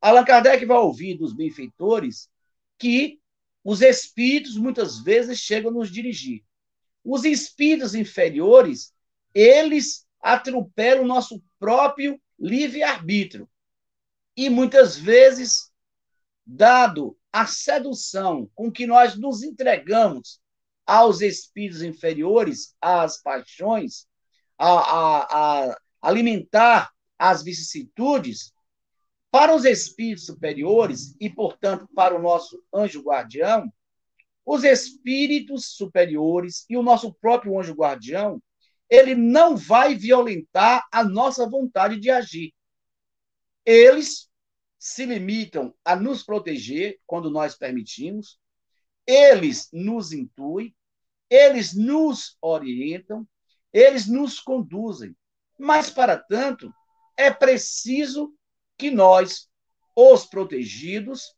[0.00, 2.30] Allan Kardec vai ouvir dos benfeitores
[2.78, 3.20] que
[3.62, 6.44] os espíritos muitas vezes chegam a nos dirigir.
[7.02, 8.92] Os espíritos inferiores,
[9.34, 13.48] eles atropelam o nosso próprio livre-arbítrio.
[14.36, 15.70] E muitas vezes,
[16.46, 20.40] dado a sedução com que nós nos entregamos
[20.86, 24.06] aos espíritos inferiores, às paixões,
[24.58, 26.93] a, a, a alimentar
[27.30, 28.52] as vicissitudes,
[29.30, 33.72] para os espíritos superiores e, portanto, para o nosso anjo guardião,
[34.44, 38.42] os espíritos superiores e o nosso próprio anjo guardião,
[38.90, 42.52] ele não vai violentar a nossa vontade de agir.
[43.64, 44.28] Eles
[44.78, 48.38] se limitam a nos proteger quando nós permitimos,
[49.06, 50.76] eles nos intuem,
[51.30, 53.26] eles nos orientam,
[53.72, 55.16] eles nos conduzem.
[55.58, 56.70] Mas, para tanto,
[57.16, 58.34] é preciso
[58.76, 59.48] que nós,
[59.94, 61.34] os protegidos,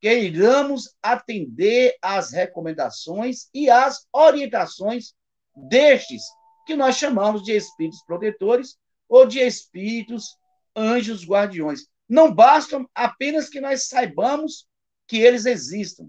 [0.00, 5.14] queiramos atender às recomendações e às orientações
[5.54, 6.22] destes
[6.66, 8.76] que nós chamamos de espíritos protetores
[9.08, 10.36] ou de espíritos
[10.74, 11.86] anjos guardiões.
[12.08, 14.66] Não bastam apenas que nós saibamos
[15.06, 16.08] que eles existam.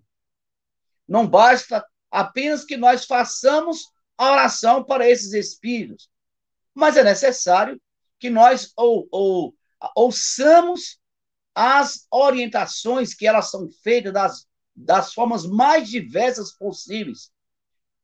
[1.07, 6.09] Não basta apenas que nós façamos a oração para esses espíritos.
[6.73, 7.79] Mas é necessário
[8.23, 9.53] que nós ou, ou,
[9.97, 10.97] ouçamos
[11.53, 17.33] as orientações que elas são feitas das, das formas mais diversas possíveis.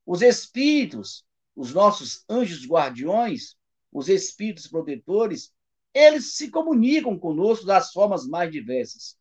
[0.05, 1.23] Os espíritos,
[1.55, 3.55] os nossos anjos guardiões,
[3.93, 5.53] os espíritos protetores,
[5.93, 9.17] eles se comunicam conosco das formas mais diversas.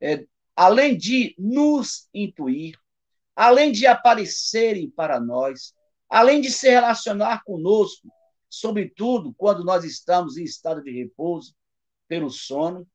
[0.00, 2.76] É, além de nos intuir,
[3.36, 5.72] além de aparecerem para nós,
[6.10, 8.08] além de se relacionar conosco,
[8.54, 11.54] sobretudo quando nós estamos em estado de repouso
[12.08, 12.86] pelo sono,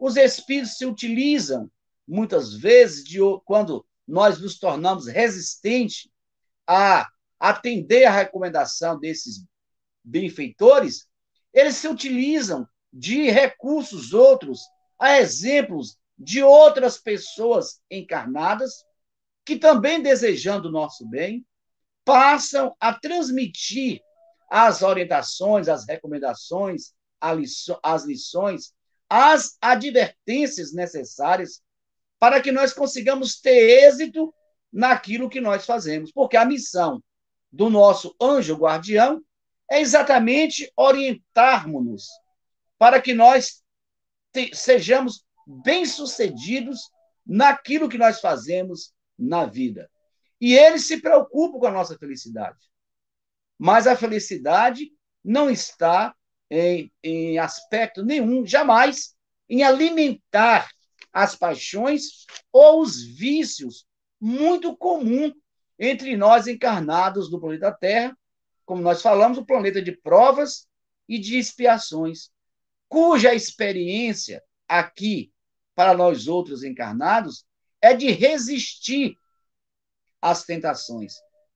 [0.00, 1.70] os espíritos se utilizam
[2.06, 6.08] muitas vezes de quando nós nos tornamos resistentes
[6.66, 9.44] a atender a recomendação desses
[10.02, 11.06] benfeitores,
[11.52, 14.60] eles se utilizam de recursos outros,
[14.98, 18.84] a exemplos de outras pessoas encarnadas
[19.44, 21.44] que também desejando o nosso bem,
[22.04, 24.00] passam a transmitir
[24.48, 28.72] as orientações, as recomendações, as lições,
[29.08, 31.62] as advertências necessárias
[32.18, 34.34] para que nós consigamos ter êxito
[34.72, 36.12] naquilo que nós fazemos.
[36.12, 37.02] Porque a missão
[37.50, 39.22] do nosso anjo guardião
[39.70, 42.08] é exatamente orientarmos-nos
[42.78, 43.62] para que nós
[44.52, 46.80] sejamos bem-sucedidos
[47.26, 49.90] naquilo que nós fazemos na vida.
[50.40, 52.56] E ele se preocupa com a nossa felicidade.
[53.58, 54.92] Mas a felicidade
[55.24, 56.14] não está
[56.50, 59.14] em, em aspecto nenhum, jamais,
[59.48, 60.70] em alimentar
[61.12, 63.86] as paixões ou os vícios
[64.20, 65.32] muito comum
[65.78, 68.16] entre nós encarnados do planeta Terra,
[68.64, 70.66] como nós falamos, o planeta de provas
[71.08, 72.30] e de expiações.
[72.88, 75.30] cuja experiência aqui,
[75.74, 77.44] para nós outros encarnados,
[77.82, 79.14] é de resistir
[80.20, 81.14] às tentações,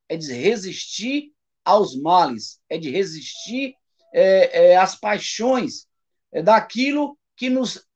[0.09, 1.33] é de resistir
[1.65, 3.75] aos males, é de resistir
[4.13, 5.87] é, é, às paixões,
[6.31, 7.87] é daquilo que nos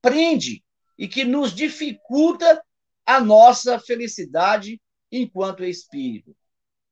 [0.00, 0.64] prende
[0.98, 2.62] e que nos dificulta
[3.04, 6.36] a nossa felicidade enquanto espírito.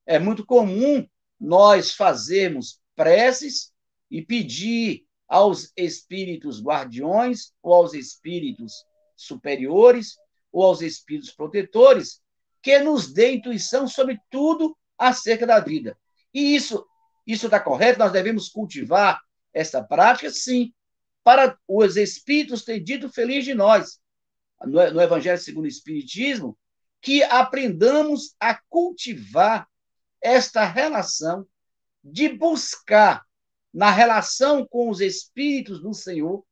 [0.07, 1.07] É muito comum
[1.38, 3.73] nós fazermos preces
[4.11, 8.73] e pedir aos espíritos guardiões ou aos espíritos
[9.14, 10.16] superiores
[10.51, 12.21] ou aos espíritos protetores
[12.62, 15.97] que nos dê intuição sobre tudo acerca da vida.
[16.35, 16.85] E isso
[17.29, 17.99] isso está correto?
[17.99, 19.21] Nós devemos cultivar
[19.53, 20.31] essa prática?
[20.31, 20.73] Sim.
[21.23, 24.01] Para os espíritos ter dito feliz de nós,
[24.65, 26.59] no Evangelho segundo o Espiritismo,
[27.03, 29.69] que aprendamos a cultivar
[30.23, 31.47] esta relação
[32.03, 33.27] de buscar
[33.75, 36.43] na relação com os espíritos do Senhor,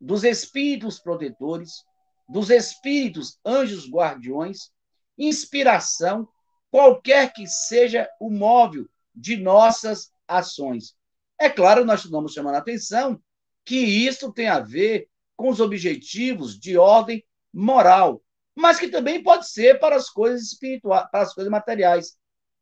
[0.00, 1.84] dos espíritos protetores,
[2.28, 4.72] dos espíritos anjos guardiões,
[5.16, 6.28] inspiração,
[6.76, 10.94] qualquer que seja o móvel de nossas ações.
[11.40, 13.18] É claro, nós estamos chamando a atenção
[13.64, 18.22] que isso tem a ver com os objetivos de ordem moral,
[18.54, 22.18] mas que também pode ser para as coisas espirituais, para as coisas materiais.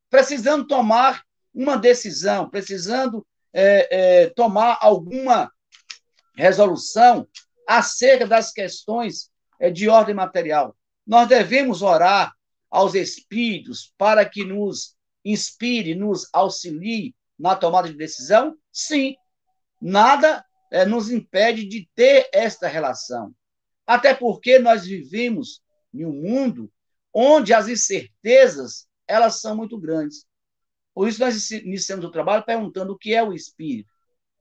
[0.09, 3.89] Precisando tomar uma decisão, precisando é,
[4.23, 5.51] é, tomar alguma
[6.37, 7.27] resolução
[7.67, 10.77] acerca das questões é, de ordem material.
[11.05, 12.33] Nós devemos orar
[12.75, 18.59] aos espíritos para que nos inspire, nos auxilie na tomada de decisão?
[18.73, 19.15] Sim.
[19.81, 23.33] Nada é, nos impede de ter esta relação.
[23.87, 25.63] Até porque nós vivemos
[25.95, 26.69] em um mundo
[27.13, 30.27] onde as incertezas elas são muito grandes.
[30.93, 33.89] Por isso, nós iniciamos o trabalho perguntando o que é o espírito.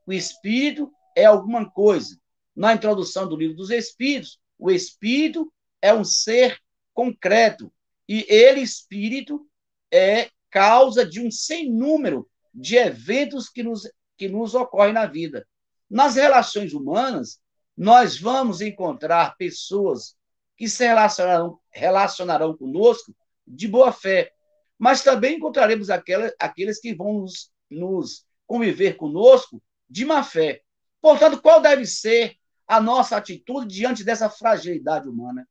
[0.08, 2.18] O espírito é alguma coisa.
[2.56, 6.60] Na introdução do livro dos Espíritos, o espírito é um ser
[6.96, 7.72] concreto.
[8.08, 9.48] E ele, espírito,
[9.92, 15.48] é causa de um sem número de eventos que nos, que nos ocorrem na vida.
[15.90, 17.40] Nas relações humanas,
[17.76, 20.16] nós vamos encontrar pessoas
[20.56, 24.32] que se relacionarão, relacionarão conosco de boa fé,
[24.78, 30.62] mas também encontraremos aquelas, aqueles que vão nos, nos conviver conosco de má fé.
[31.02, 32.36] Portanto, qual deve ser
[32.68, 35.48] a nossa atitude diante dessa fragilidade humana?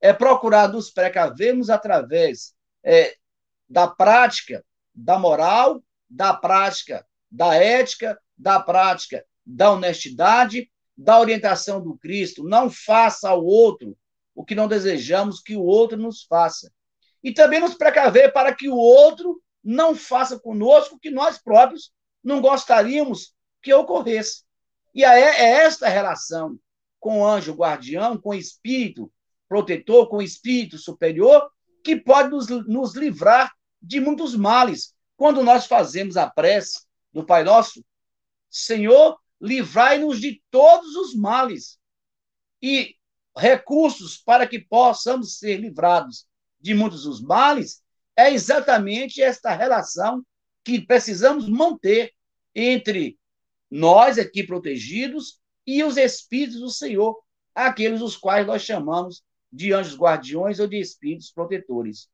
[0.00, 3.16] É procurar nos precavermos através é,
[3.68, 11.98] da prática da moral, da prática da ética, da prática da honestidade, da orientação do
[11.98, 12.44] Cristo.
[12.44, 13.96] Não faça ao outro
[14.34, 16.72] o que não desejamos que o outro nos faça
[17.22, 21.92] e também nos precaver para que o outro não faça conosco o que nós próprios
[22.22, 24.44] não gostaríamos que ocorresse.
[24.94, 26.58] E é, é esta relação
[27.00, 29.10] com o anjo guardião, com o espírito
[29.54, 31.48] protetor, com espírito superior,
[31.84, 34.96] que pode nos, nos livrar de muitos males.
[35.16, 37.84] Quando nós fazemos a prece do Pai Nosso,
[38.50, 41.78] Senhor, livrai-nos de todos os males
[42.60, 42.96] e
[43.36, 46.26] recursos para que possamos ser livrados
[46.60, 47.80] de muitos dos males
[48.16, 50.26] é exatamente esta relação
[50.64, 52.12] que precisamos manter
[52.52, 53.16] entre
[53.70, 57.22] nós aqui protegidos e os espíritos do Senhor,
[57.54, 59.22] aqueles os quais nós chamamos
[59.54, 62.08] de anjos guardiões ou de espíritos protetores.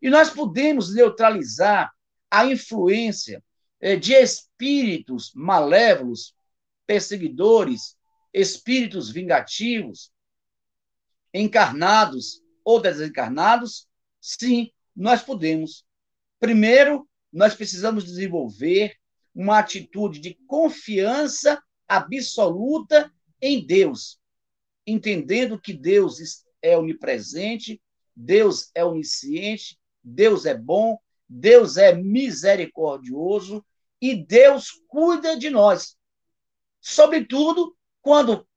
[0.00, 1.92] E nós podemos neutralizar
[2.30, 3.42] a influência
[3.80, 6.34] eh, de espíritos malévolos,
[6.86, 7.96] perseguidores,
[8.32, 10.12] espíritos vingativos,
[11.32, 13.88] encarnados ou desencarnados,
[14.26, 15.84] Sim, nós podemos.
[16.40, 18.96] Primeiro, nós precisamos desenvolver
[19.34, 24.18] uma atitude de confiança absoluta em Deus,
[24.86, 26.20] entendendo que Deus
[26.64, 27.80] é onipresente,
[28.16, 30.98] Deus é onisciente, Deus é bom,
[31.28, 33.64] Deus é misericordioso
[34.00, 35.94] e Deus cuida de nós.
[36.80, 38.48] Sobretudo quando,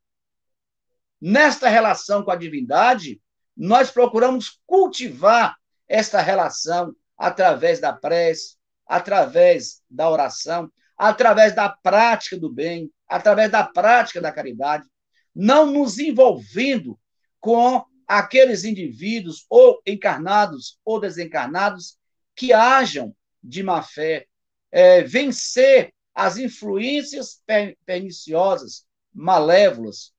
[1.20, 3.22] nesta relação com a divindade,
[3.56, 8.56] nós procuramos cultivar esta relação através da prece,
[8.86, 14.88] através da oração, através da prática do bem, através da prática da caridade,
[15.36, 16.98] não nos envolvendo
[17.40, 21.98] com aqueles indivíduos, ou encarnados ou desencarnados,
[22.36, 24.28] que hajam de má fé,
[24.72, 27.42] é, vencer as influências
[27.86, 30.14] perniciosas, malévolas,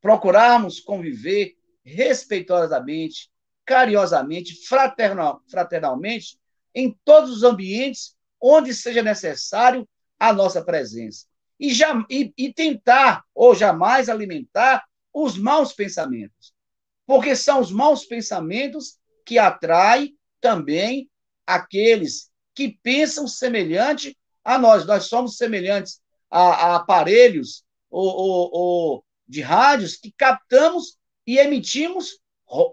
[0.00, 3.30] procurarmos conviver respeitosamente,
[3.64, 6.38] carinhosamente, fraternal, fraternalmente,
[6.74, 9.88] em todos os ambientes onde seja necessário
[10.18, 11.26] a nossa presença.
[11.58, 14.82] e, já, e, e tentar ou jamais alimentar
[15.12, 16.54] os maus pensamentos.
[17.10, 18.96] Porque são os maus pensamentos
[19.26, 21.10] que atraem também
[21.44, 24.86] aqueles que pensam semelhante a nós.
[24.86, 26.00] Nós somos semelhantes
[26.30, 32.20] a, a aparelhos ou, ou, ou de rádios que captamos e emitimos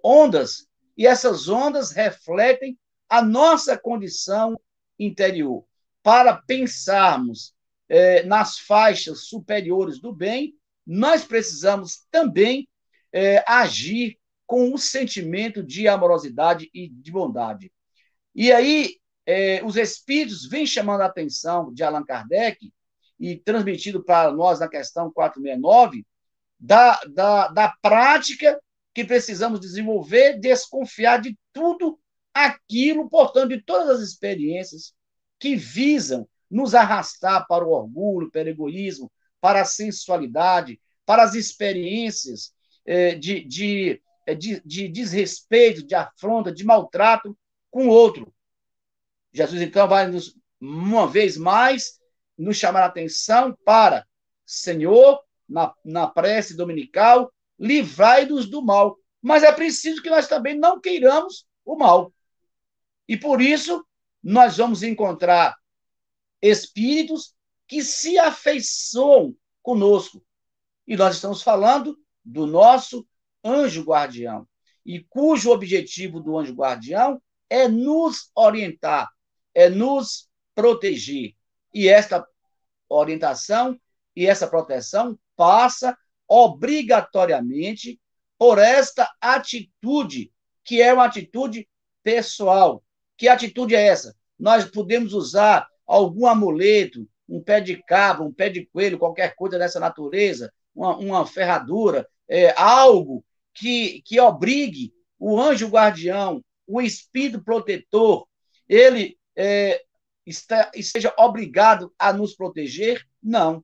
[0.03, 0.67] ondas.
[0.95, 2.77] E essas ondas refletem
[3.09, 4.55] a nossa condição
[4.99, 5.65] interior.
[6.03, 7.55] Para pensarmos
[7.89, 10.53] é, nas faixas superiores do bem,
[10.85, 12.69] nós precisamos também
[13.11, 17.71] é, agir com o sentimento de amorosidade e de bondade.
[18.33, 18.95] E aí,
[19.25, 22.71] é, os espíritos vêm chamando a atenção de Allan Kardec
[23.19, 26.05] e transmitido para nós na questão 469,
[26.59, 28.59] da, da, da prática
[28.93, 31.99] que precisamos desenvolver, desconfiar de tudo
[32.33, 34.93] aquilo, portanto, de todas as experiências
[35.39, 41.35] que visam nos arrastar para o orgulho, para o egoísmo, para a sensualidade, para as
[41.35, 42.53] experiências
[42.85, 44.01] eh, de, de,
[44.35, 47.37] de, de desrespeito, de afronta, de maltrato
[47.69, 48.33] com o outro.
[49.31, 51.99] Jesus, então, vai nos, uma vez mais,
[52.37, 54.05] nos chamar a atenção para,
[54.45, 58.97] Senhor, na, na prece dominical, livrai-nos do mal.
[59.21, 62.13] Mas é preciso que nós também não queiramos o mal.
[63.07, 63.85] E por isso,
[64.21, 65.55] nós vamos encontrar
[66.41, 67.33] espíritos
[67.67, 70.23] que se afeiçoam conosco.
[70.87, 73.05] E nós estamos falando do nosso
[73.47, 74.47] anjo guardião,
[74.85, 79.09] e cujo objetivo do anjo guardião é nos orientar,
[79.53, 81.33] é nos proteger.
[81.73, 82.25] E esta
[82.89, 83.79] orientação
[84.15, 87.99] e essa proteção passa obrigatoriamente
[88.37, 90.31] por esta atitude,
[90.63, 91.67] que é uma atitude
[92.03, 92.83] pessoal.
[93.17, 94.15] Que atitude é essa?
[94.39, 99.57] Nós podemos usar algum amuleto, um pé de cabra, um pé de coelho, qualquer coisa
[99.57, 103.23] dessa natureza, uma, uma ferradura, é, algo
[103.57, 108.27] que, que obrigue o anjo guardião, o espírito protetor,
[108.69, 109.83] ele é,
[110.25, 113.05] está, esteja obrigado a nos proteger?
[113.21, 113.63] Não.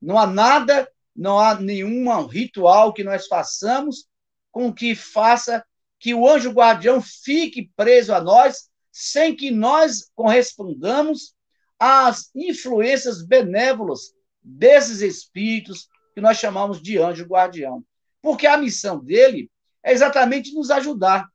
[0.00, 4.06] Não há nada, não há nenhum ritual que nós façamos
[4.50, 5.64] com que faça
[5.98, 11.34] que o anjo guardião fique preso a nós sem que nós correspondamos
[11.78, 17.84] às influências benévolas desses espíritos que nós chamamos de anjo guardião.
[18.22, 19.50] Porque a missão dele
[19.82, 21.28] é exatamente nos ajudar,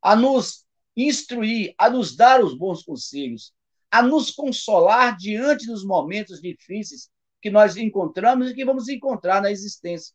[0.00, 0.64] a nos
[0.96, 3.52] instruir, a nos dar os bons conselhos,
[3.90, 7.10] a nos consolar diante dos momentos difíceis
[7.40, 10.14] que nós encontramos e que vamos encontrar na existência.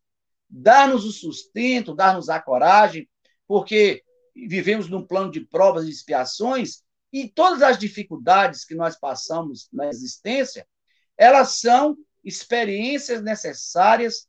[0.49, 3.07] Dar-nos o sustento, dar-nos a coragem,
[3.45, 4.01] porque
[4.33, 9.87] vivemos num plano de provas e expiações, e todas as dificuldades que nós passamos na
[9.87, 10.65] existência,
[11.17, 14.27] elas são experiências necessárias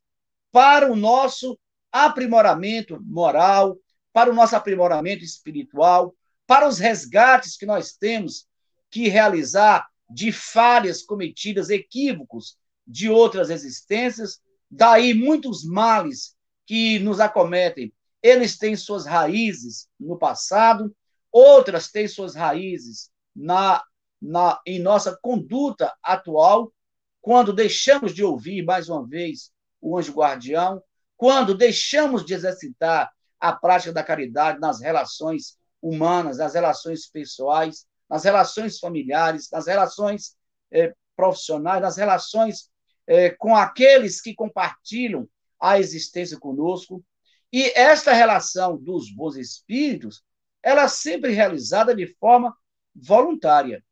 [0.59, 1.56] para o nosso
[1.92, 3.78] aprimoramento moral,
[4.12, 6.12] para o nosso aprimoramento espiritual,
[6.48, 8.44] para os resgates que nós temos
[8.90, 16.34] que realizar de falhas cometidas, equívocos de outras existências, daí muitos males
[16.66, 17.92] que nos acometem.
[18.20, 20.92] Eles têm suas raízes no passado,
[21.30, 23.80] outras têm suas raízes na,
[24.20, 26.72] na, em nossa conduta atual,
[27.20, 30.83] quando deixamos de ouvir, mais uma vez, o anjo guardião,
[31.16, 33.11] quando deixamos de exercitar
[33.41, 40.37] a prática da caridade nas relações humanas, nas relações pessoais, nas relações familiares, nas relações
[40.72, 42.70] eh, profissionais, nas relações
[43.07, 45.29] eh, com aqueles que compartilham
[45.61, 47.05] a existência conosco,
[47.53, 50.22] e esta relação dos bons espíritos,
[50.62, 52.55] ela é sempre realizada de forma
[52.95, 53.83] voluntária.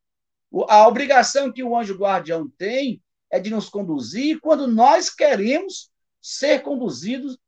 [0.68, 3.03] A obrigação que o anjo guardião tem
[3.37, 7.39] é de nos conduzir quando nós queremos ser conduzidos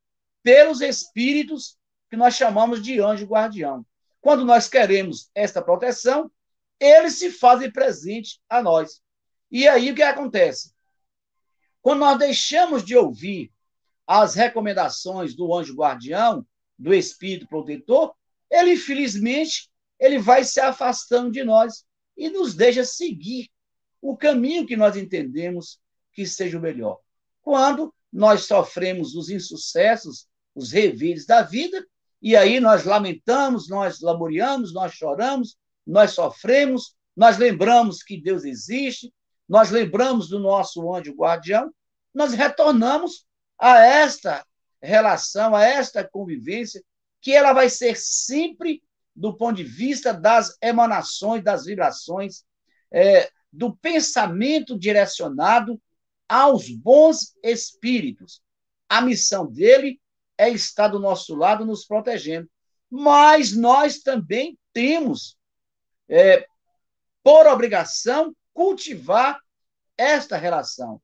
[0.43, 1.79] pelos espíritos
[2.11, 3.85] que nós chamamos de anjo guardião.
[4.21, 6.31] Quando nós queremos esta proteção,
[6.79, 9.01] eles se fazem presente a nós.
[9.51, 10.75] E aí o que acontece?
[11.81, 13.51] Quando nós deixamos de ouvir
[14.07, 16.47] as recomendações do anjo guardião,
[16.79, 18.15] do espírito protetor,
[18.51, 21.85] ele infelizmente ele vai se afastando de nós
[22.17, 23.49] e nos deixa seguir
[24.01, 25.81] o caminho que nós entendemos
[26.13, 26.99] que seja o melhor.
[27.41, 31.85] Quando nós sofremos os insucessos, os revires da vida,
[32.21, 39.13] e aí nós lamentamos, nós lamuriamos, nós choramos, nós sofremos, nós lembramos que Deus existe,
[39.49, 41.73] nós lembramos do nosso anjo guardião,
[42.13, 43.27] nós retornamos
[43.59, 44.45] a esta
[44.83, 46.83] relação, a esta convivência,
[47.21, 48.83] que ela vai ser sempre
[49.15, 52.45] do ponto de vista das emanações, das vibrações,
[52.93, 53.29] é,
[53.59, 55.83] do pensamento direcionado
[56.29, 58.41] aos bons espíritos.
[58.89, 60.01] A missão dele
[60.39, 62.49] é estar do nosso lado, nos protegendo.
[62.89, 65.37] Mas nós também temos,
[66.09, 66.47] é,
[67.21, 69.41] por obrigação, cultivar
[69.97, 71.03] esta relação.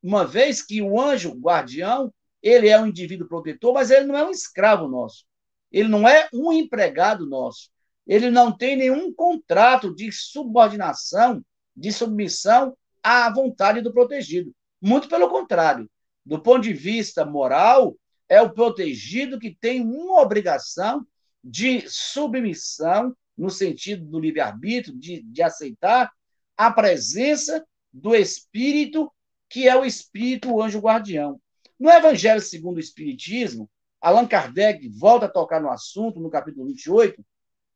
[0.00, 4.24] Uma vez que o anjo guardião, ele é um indivíduo protetor, mas ele não é
[4.24, 5.24] um escravo nosso.
[5.72, 7.68] Ele não é um empregado nosso.
[8.06, 11.44] Ele não tem nenhum contrato de subordinação,
[11.76, 14.52] de submissão à vontade do protegido.
[14.80, 15.88] Muito pelo contrário.
[16.24, 17.96] Do ponto de vista moral,
[18.28, 21.06] é o protegido que tem uma obrigação
[21.42, 26.10] de submissão, no sentido do livre-arbítrio, de, de aceitar
[26.56, 29.12] a presença do Espírito,
[29.48, 31.40] que é o Espírito, o anjo guardião.
[31.78, 33.70] No Evangelho segundo o Espiritismo,
[34.00, 37.24] Allan Kardec volta a tocar no assunto, no capítulo 28,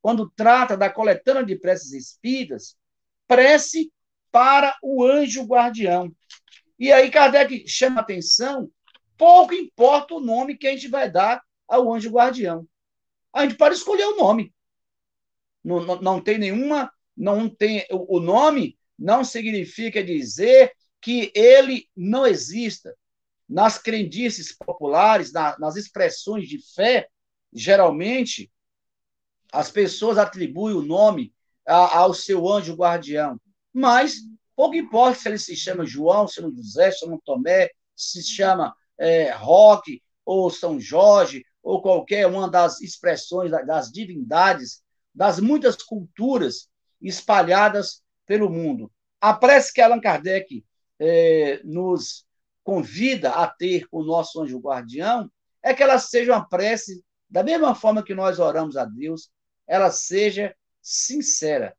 [0.03, 2.77] quando trata da coletânea de preces espíritas,
[3.31, 3.93] prece
[4.33, 6.13] para o anjo guardião.
[6.77, 8.69] E aí Kardec chama atenção,
[9.17, 12.67] pouco importa o nome que a gente vai dar ao anjo guardião.
[13.33, 14.53] A gente pode escolher o nome.
[15.63, 22.27] Não, não, não tem nenhuma, não tem o, nome não significa dizer que ele não
[22.27, 22.97] exista.
[23.49, 27.09] Nas crendices populares, na, nas expressões de fé,
[27.53, 28.51] geralmente
[29.53, 31.33] as pessoas atribuem o nome
[31.67, 33.41] a, ao seu anjo guardião.
[33.73, 34.17] Mas
[34.57, 38.75] pouco importa se ele se chama João, se chama José, se chama Tomé, se chama
[38.99, 44.83] é, Roque, ou São Jorge, ou qualquer uma das expressões das divindades,
[45.15, 46.69] das muitas culturas
[47.01, 48.91] espalhadas pelo mundo.
[49.21, 50.65] A prece que Allan Kardec
[50.99, 52.25] é, nos
[52.63, 55.31] convida a ter com o nosso anjo guardião
[55.63, 59.31] é que ela seja uma prece, da mesma forma que nós oramos a Deus,
[59.67, 61.77] ela seja sincera,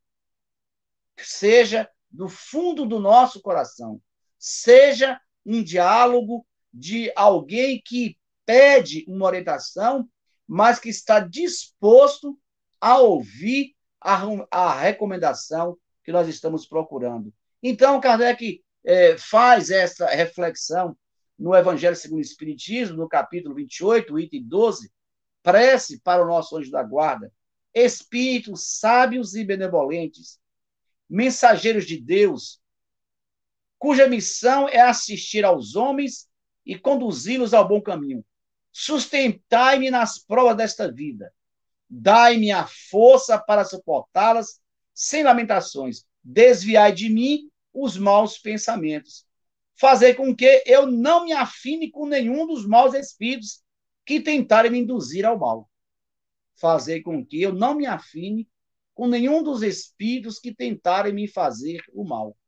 [1.16, 4.00] seja do fundo do nosso coração,
[4.38, 10.08] seja um diálogo de alguém que pede uma orientação,
[10.46, 12.38] mas que está disposto
[12.80, 17.32] a ouvir a, a recomendação que nós estamos procurando.
[17.62, 20.96] Então, Kardec é, faz essa reflexão
[21.38, 24.90] no Evangelho segundo o Espiritismo, no capítulo 28, item 12,
[25.42, 27.32] prece para o nosso anjo da guarda,
[27.74, 30.38] espíritos sábios e benevolentes,
[31.08, 32.60] mensageiros de Deus,
[33.78, 36.28] cuja missão é assistir aos homens
[36.64, 38.24] e conduzi-los ao bom caminho.
[38.70, 41.32] Sustentai-me nas provas desta vida.
[41.88, 44.60] Dai-me a força para suportá-las
[44.94, 46.06] sem lamentações.
[46.22, 49.26] Desviai de mim os maus pensamentos.
[49.74, 53.62] Fazer com que eu não me afine com nenhum dos maus espíritos
[54.06, 55.68] que tentarem me induzir ao mal
[56.62, 58.48] fazer com que eu não me afine
[58.94, 62.38] com nenhum dos espíritos que tentarem me fazer o mal.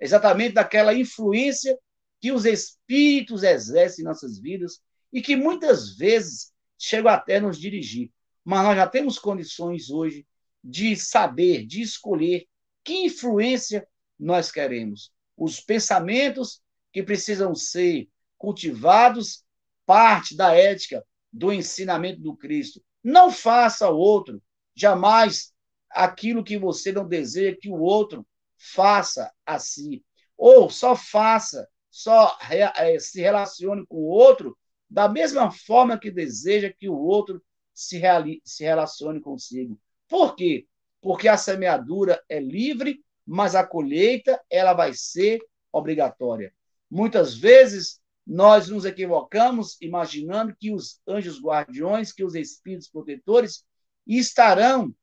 [0.00, 1.76] Exatamente daquela influência
[2.20, 4.80] que os espíritos exercem em nossas vidas
[5.12, 8.12] e que muitas vezes chegam até nos dirigir.
[8.44, 10.24] Mas nós já temos condições hoje
[10.62, 12.46] de saber, de escolher
[12.84, 13.84] que influência
[14.16, 15.12] nós queremos.
[15.36, 16.62] Os pensamentos
[16.92, 19.44] que precisam ser cultivados,
[19.84, 24.42] parte da ética, do ensinamento do Cristo, não faça ao outro
[24.74, 25.52] jamais
[25.90, 28.26] aquilo que você não deseja que o outro
[28.56, 30.04] faça a si.
[30.36, 34.56] Ou só faça, só é, se relacione com o outro
[34.88, 37.42] da mesma forma que deseja que o outro
[37.72, 38.00] se,
[38.44, 39.78] se relacione consigo.
[40.08, 40.66] Por quê?
[41.00, 45.40] Porque a semeadura é livre, mas a colheita ela vai ser
[45.72, 46.52] obrigatória.
[46.90, 53.64] Muitas vezes nós nos equivocamos imaginando que os anjos guardiões, que os espíritos protetores
[54.06, 54.94] estarão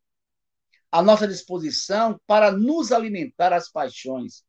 [0.92, 4.44] à nossa disposição para nos alimentar as paixões.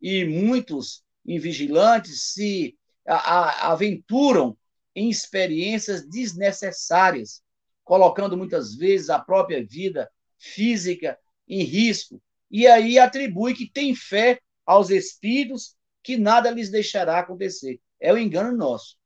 [0.00, 4.56] E muitos invigilantes se aventuram
[4.94, 7.42] em experiências desnecessárias,
[7.82, 12.22] colocando muitas vezes a própria vida física em risco.
[12.50, 18.18] E aí atribui que tem fé aos espíritos que nada lhes deixará acontecer é o
[18.18, 18.98] engano nosso.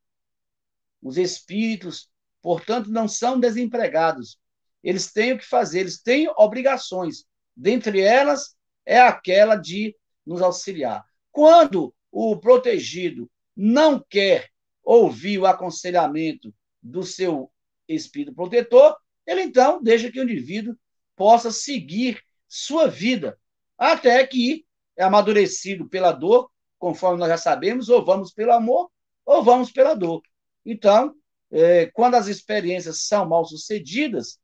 [1.01, 2.11] Os espíritos,
[2.42, 4.40] portanto, não são desempregados.
[4.82, 7.24] Eles têm o que fazer, eles têm obrigações.
[7.57, 9.94] Dentre elas, é aquela de
[10.26, 11.05] nos auxiliar.
[11.30, 14.51] Quando o protegido não quer
[14.82, 17.53] ouvir o aconselhamento do seu
[17.86, 20.76] espírito protetor, ele então deixa que o indivíduo
[21.14, 23.38] possa seguir sua vida,
[23.76, 24.66] até que
[24.99, 28.90] amadurecido pela dor, conforme nós já sabemos, ou vamos pelo amor,
[29.24, 30.22] ou vamos pela dor.
[30.64, 31.14] Então,
[31.50, 34.38] é, quando as experiências são mal sucedidas,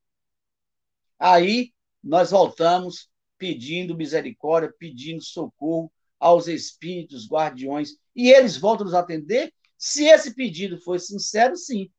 [1.19, 1.73] aí
[2.03, 3.09] nós voltamos
[3.39, 10.81] pedindo misericórdia, pedindo socorro aos espíritos guardiões e eles voltam nos atender, se esse pedido
[10.81, 11.91] for sincero, sim.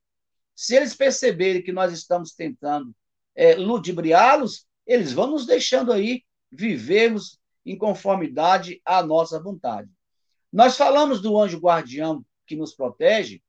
[0.56, 2.96] Se eles perceberem que nós estamos tentando
[3.36, 9.90] é, ludibriá-los, eles vão nos deixando aí vivermos em conformidade à nossa vontade.
[10.52, 13.42] Nós falamos do anjo guardião que nos protege,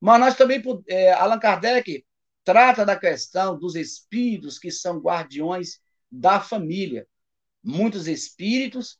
[0.00, 2.04] mas nós também, é, Allan Kardec
[2.44, 5.80] trata da questão dos espíritos que são guardiões
[6.10, 7.06] da família.
[7.62, 8.98] Muitos espíritos,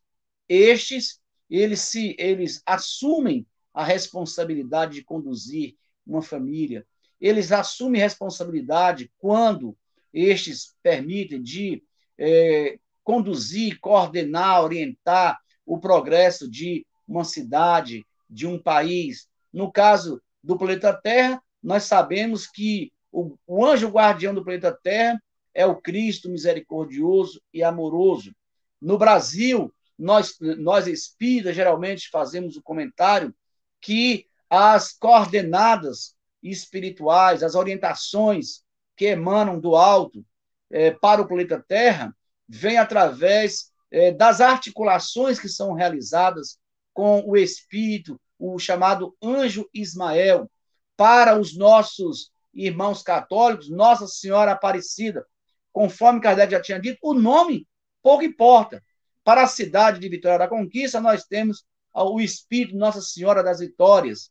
[0.49, 5.77] estes, eles se eles assumem a responsabilidade de conduzir
[6.07, 6.87] uma família.
[7.21, 9.77] Eles assumem responsabilidade quando
[10.13, 11.83] estes permitem de
[12.17, 19.29] é, conduzir, coordenar, orientar o progresso de uma cidade, de um país.
[19.53, 25.23] No caso do planeta Terra, nós sabemos que o, o anjo guardião do planeta Terra
[25.55, 28.35] é o Cristo misericordioso e amoroso.
[28.81, 33.35] No Brasil, nós, nós espíritas geralmente fazemos o comentário
[33.81, 38.63] que as coordenadas espirituais, as orientações
[38.97, 40.25] que emanam do alto
[40.71, 42.15] é, para o planeta Terra,
[42.49, 46.59] vêm através é, das articulações que são realizadas
[46.95, 50.51] com o Espírito, o chamado anjo Ismael,
[50.97, 55.27] para os nossos irmãos católicos, Nossa Senhora Aparecida.
[55.73, 57.67] Conforme Kardec já tinha dito, o nome
[58.01, 58.83] pouco importa.
[59.25, 64.31] Para a cidade de Vitória da Conquista, nós temos o Espírito Nossa Senhora das Vitórias.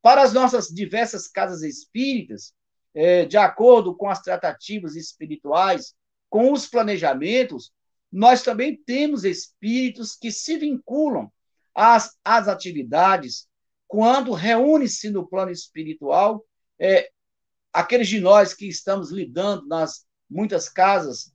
[0.00, 2.52] Para as nossas diversas casas espíritas,
[2.94, 5.94] é, de acordo com as tratativas espirituais,
[6.30, 7.72] com os planejamentos,
[8.12, 11.32] nós também temos espíritos que se vinculam
[11.74, 13.48] às, às atividades
[13.86, 16.44] quando reúne-se no plano espiritual
[16.78, 17.10] é,
[17.72, 21.32] aqueles de nós que estamos lidando nas muitas casas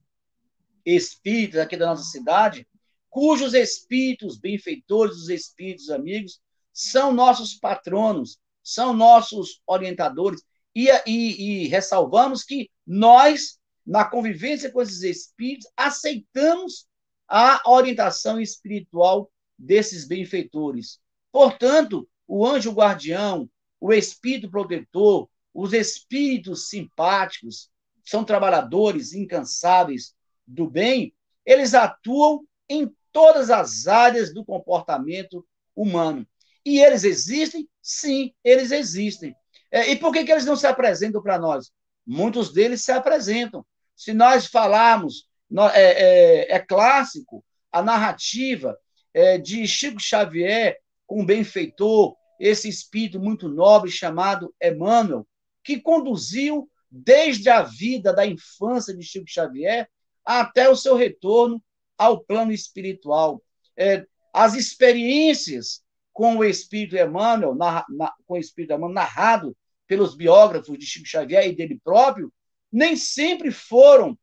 [0.86, 2.68] espíritas aqui da nossa cidade,
[3.10, 6.40] cujos espíritos benfeitores, os espíritos amigos,
[6.74, 10.42] são nossos patronos, são nossos orientadores,
[10.76, 16.88] e, e, e ressalvamos que nós, na convivência com esses espíritos, aceitamos
[17.28, 19.30] a orientação espiritual
[19.60, 21.00] desses benfeitores.
[21.32, 23.50] Portanto, o anjo guardião,
[23.80, 27.70] o espírito protetor, os espíritos simpáticos,
[28.04, 30.16] são trabalhadores incansáveis
[30.48, 31.14] do bem,
[31.46, 35.46] eles atuam em todas as áreas do comportamento
[35.76, 36.26] humano.
[36.66, 37.68] E eles existem?
[37.82, 39.36] Sim, eles existem.
[39.72, 41.72] É, e por que, que eles não se apresentam para nós?
[42.06, 43.66] Muitos deles se apresentam.
[43.96, 45.28] Se nós falarmos,
[45.74, 48.78] é, é, é clássico a narrativa
[49.14, 55.28] é, de Chico Xavier com o benfeitor, esse espírito muito nobre chamado Emmanuel,
[55.64, 59.90] que conduziu desde a vida da infância de Chico Xavier
[60.24, 61.62] até o seu retorno
[61.98, 63.44] ao plano espiritual.
[63.78, 65.82] É, as experiências
[66.14, 69.58] com o Espírito Emmanuel, na, na, com o Espírito Emmanuel narrado
[69.88, 72.32] pelos biógrafos de Chico Xavier e dele próprio,
[72.72, 74.18] nem sempre foram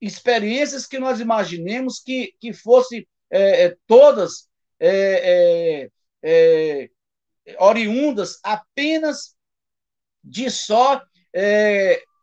[0.00, 4.48] experiências que nós imaginemos que, que fossem é, é todas
[4.78, 5.88] é,
[6.22, 6.90] é,
[7.44, 9.34] é, oriundas apenas
[10.22, 11.02] de só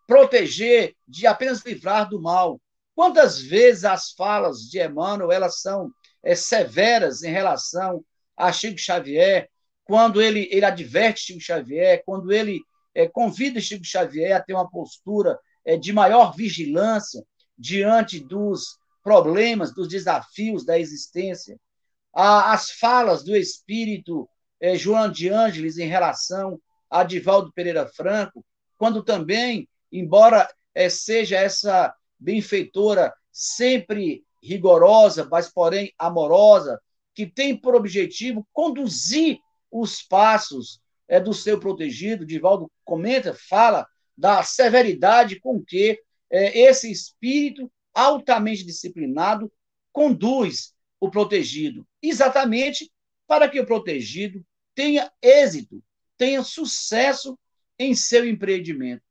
[0.07, 2.59] proteger, de apenas livrar do mal.
[2.95, 5.91] Quantas vezes as falas de Emmanuel elas são
[6.35, 8.03] severas em relação
[8.35, 9.47] a Chico Xavier,
[9.85, 12.59] quando ele, ele adverte Chico Xavier, quando ele
[13.13, 15.39] convida Chico Xavier a ter uma postura
[15.79, 17.23] de maior vigilância
[17.57, 21.59] diante dos problemas, dos desafios da existência.
[22.13, 24.27] As falas do espírito
[24.59, 26.57] é, João de Ângeles em relação
[26.89, 28.45] a Divaldo Pereira Franco,
[28.77, 36.79] quando também, embora é, seja essa benfeitora sempre rigorosa, mas porém amorosa,
[37.13, 39.37] que tem por objetivo conduzir
[39.69, 42.25] os passos é, do seu protegido.
[42.25, 43.85] Divaldo comenta, fala
[44.17, 45.99] da severidade com que
[46.31, 49.51] esse espírito altamente disciplinado
[49.91, 52.91] conduz o protegido, exatamente
[53.27, 55.83] para que o protegido tenha êxito,
[56.17, 57.37] tenha sucesso
[57.77, 59.03] em seu empreendimento.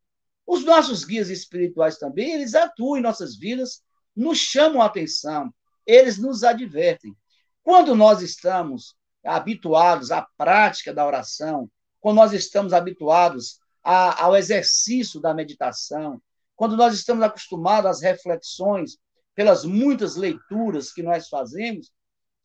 [0.47, 3.83] Os nossos guias espirituais também, eles atuam em nossas vidas,
[4.15, 5.53] nos chamam a atenção,
[5.87, 7.17] eles nos advertem.
[7.63, 11.71] Quando nós estamos habituados à prática da oração,
[12.01, 16.21] quando nós estamos habituados a, ao exercício da meditação,
[16.57, 18.99] quando nós estamos acostumados às reflexões,
[19.35, 21.91] pelas muitas leituras que nós fazemos,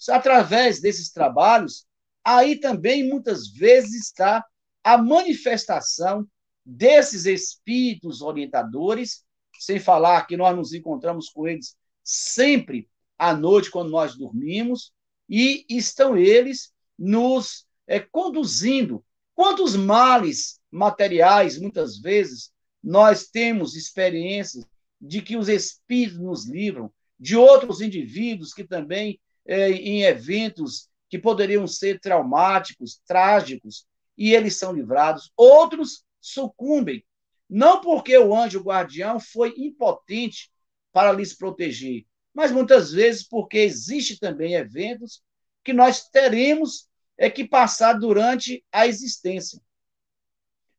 [0.10, 1.86] através desses trabalhos,
[2.24, 4.46] aí também muitas vezes está
[4.84, 6.28] a manifestação
[6.66, 9.24] desses espíritos orientadores,
[9.60, 14.92] sem falar que nós nos encontramos com eles sempre à noite, quando nós dormimos,
[15.30, 19.04] e estão eles nos é, conduzindo.
[19.34, 22.52] Quantos males materiais, muitas vezes,
[22.88, 24.66] nós temos experiências
[25.00, 31.20] de que os espíritos nos livram, de outros indivíduos que também, é, em eventos que
[31.20, 33.86] poderiam ser traumáticos, trágicos,
[34.18, 35.34] e eles são livrados.
[35.36, 37.04] Outros sucumbem,
[37.50, 40.50] não porque o anjo guardião foi impotente
[40.94, 45.22] para lhes proteger, mas muitas vezes porque existe também eventos
[45.62, 49.60] que nós teremos é que passar durante a existência.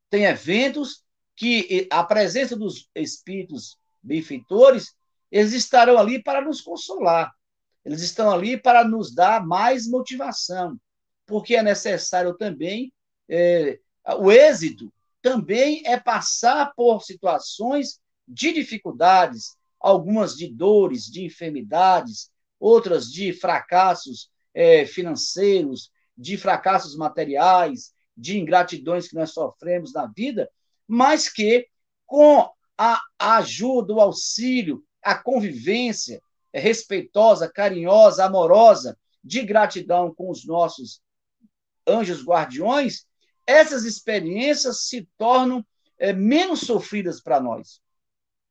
[0.09, 1.05] Tem eventos
[1.39, 4.97] que a presença dos espíritos benfeitores,
[5.31, 7.33] eles estarão ali para nos consolar.
[7.85, 10.77] Eles estão ali para nos dar mais motivação,
[11.25, 12.93] porque é necessário também
[13.29, 13.79] é,
[14.19, 23.13] o êxito também é passar por situações de dificuldades, algumas de dores, de enfermidades, outras
[23.13, 30.51] de fracassos é, financeiros, de fracassos materiais, de ingratidões que nós sofremos na vida,
[30.89, 31.69] mas que
[32.07, 36.23] com a ajuda, o auxílio, a convivência
[36.53, 41.03] respeitosa, carinhosa, amorosa, de gratidão com os nossos
[41.87, 43.05] anjos guardiões,
[43.47, 45.65] essas experiências se tornam
[45.99, 47.81] é, menos sofridas para nós.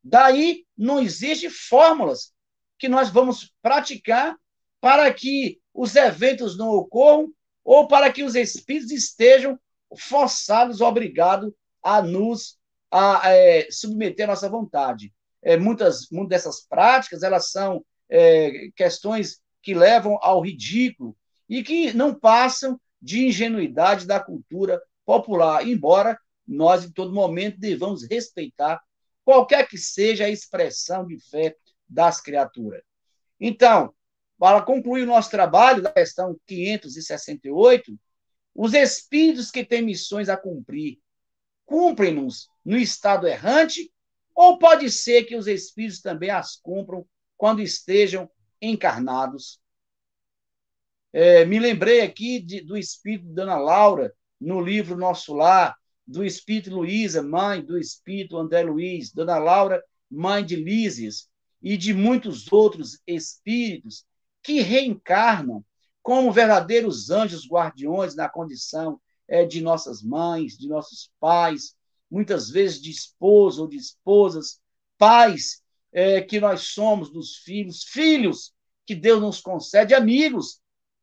[0.03, 2.33] Daí não existe fórmulas
[2.77, 4.35] que nós vamos praticar
[4.79, 7.31] para que os eventos não ocorram
[7.63, 9.59] ou para que os espíritos estejam
[9.97, 11.51] forçados, obrigados
[11.87, 12.57] a nos
[12.91, 15.13] a, é, submeter à nossa vontade.
[15.41, 21.15] É, muitas, muitas dessas práticas elas são é, questões que levam ao ridículo
[21.47, 28.03] e que não passam de ingenuidade da cultura popular, embora nós, em todo momento, devamos
[28.03, 28.81] respeitar
[29.23, 31.55] qualquer que seja a expressão de fé
[31.87, 32.81] das criaturas.
[33.39, 33.93] Então,
[34.37, 37.97] para concluir o nosso trabalho, da questão 568,
[38.53, 40.99] os espíritos que têm missões a cumprir,
[41.67, 43.93] cumprem-nos no estado errante,
[44.33, 47.05] ou pode ser que os espíritos também as cumpram
[47.37, 48.27] quando estejam
[48.59, 49.59] encarnados?
[51.13, 56.23] É, me lembrei aqui de, do espírito de Dona Laura, no livro Nosso Lar, do
[56.23, 61.29] espírito Luísa, mãe do espírito André Luiz, Dona Laura, mãe de Lísias,
[61.61, 64.05] e de muitos outros espíritos
[64.41, 65.65] que reencarnam
[66.01, 71.75] como verdadeiros anjos guardiões na condição é, de nossas mães, de nossos pais,
[72.09, 74.59] muitas vezes de esposa ou de esposas,
[74.97, 75.61] pais
[75.91, 78.53] é, que nós somos dos filhos, filhos
[78.85, 80.61] que Deus nos concede, amigos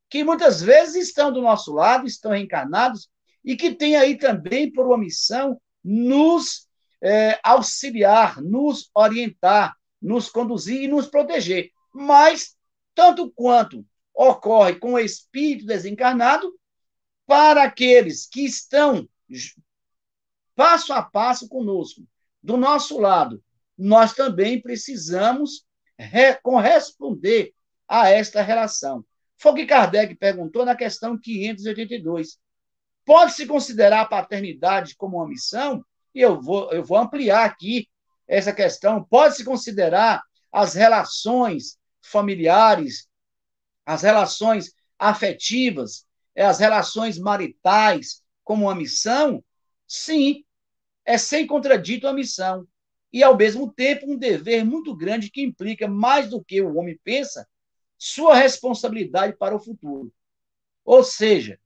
[0.09, 3.09] que muitas vezes estão do nosso lado, estão reencarnados,
[3.45, 6.69] e que têm aí também por uma missão nos
[7.03, 11.71] é, auxiliar, nos orientar, nos conduzir e nos proteger.
[11.93, 12.57] Mas,
[12.95, 16.55] tanto quanto ocorre com o espírito desencarnado,
[17.27, 19.09] para aqueles que estão
[20.55, 22.03] passo a passo conosco,
[22.43, 23.43] do nosso lado,
[23.77, 25.65] nós também precisamos
[26.43, 27.53] corresponder
[27.89, 29.05] a esta relação.
[29.39, 32.39] Foi o que Kardec perguntou na questão 582.
[33.05, 35.85] Pode-se considerar a paternidade como uma missão?
[36.15, 37.89] E eu vou, eu vou ampliar aqui
[38.27, 39.05] essa questão.
[39.05, 40.23] Pode-se considerar
[40.53, 43.09] as relações familiares,
[43.85, 46.07] as relações afetivas,
[46.43, 49.43] as relações maritais como uma missão?
[49.87, 50.45] Sim,
[51.05, 52.67] é sem contradito a missão.
[53.13, 56.99] E, ao mesmo tempo, um dever muito grande que implica mais do que o homem
[57.05, 57.47] pensa
[57.97, 60.13] sua responsabilidade para o futuro.
[60.85, 61.59] Ou seja,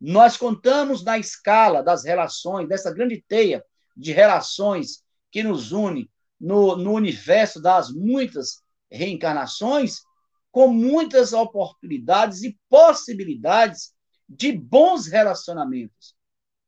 [0.00, 3.64] nós contamos na escala das relações, dessa grande teia
[3.96, 10.02] de relações que nos une no, no universo das muitas reencarnações,
[10.52, 13.92] com muitas oportunidades e possibilidades
[14.28, 16.14] de bons relacionamentos.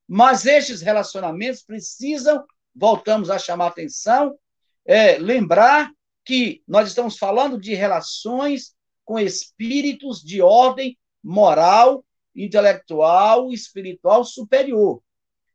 [0.07, 2.45] Mas estes relacionamentos precisam,
[2.75, 4.39] voltamos a chamar atenção,
[4.85, 5.91] é, lembrar
[6.25, 12.05] que nós estamos falando de relações com espíritos de ordem moral,
[12.35, 15.03] intelectual espiritual superior.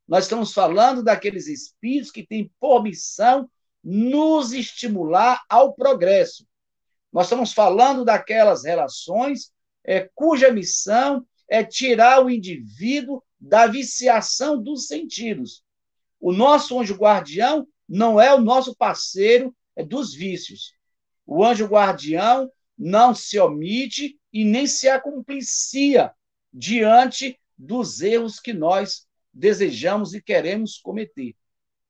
[0.08, 3.50] Nós estamos falando daqueles espíritos que têm por missão
[3.84, 6.46] nos estimular ao progresso.
[7.12, 9.52] Nós estamos falando daquelas relações
[9.84, 15.64] é, cuja missão é tirar o indivíduo da viciação dos sentidos.
[16.20, 20.74] O nosso anjo guardião não é o nosso parceiro é, dos vícios.
[21.26, 26.12] O anjo guardião não se omite e nem se acomplicia
[26.52, 31.36] diante dos erros que nós desejamos e queremos cometer.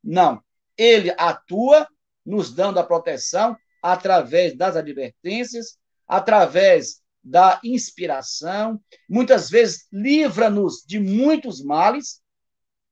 [0.03, 0.43] Não.
[0.77, 1.87] Ele atua
[2.25, 5.77] nos dando a proteção através das advertências,
[6.07, 12.21] através da inspiração, muitas vezes livra-nos de muitos males,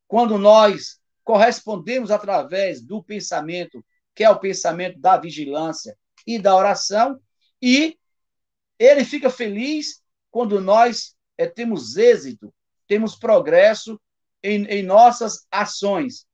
[0.08, 3.84] quando nós correspondemos através do pensamento,
[4.16, 7.20] que é o pensamento da vigilância e da oração,
[7.62, 7.98] e
[8.80, 12.54] ele fica feliz quando nós é, temos êxito,
[12.88, 14.00] temos progresso
[14.42, 16.26] em, em nossas ações.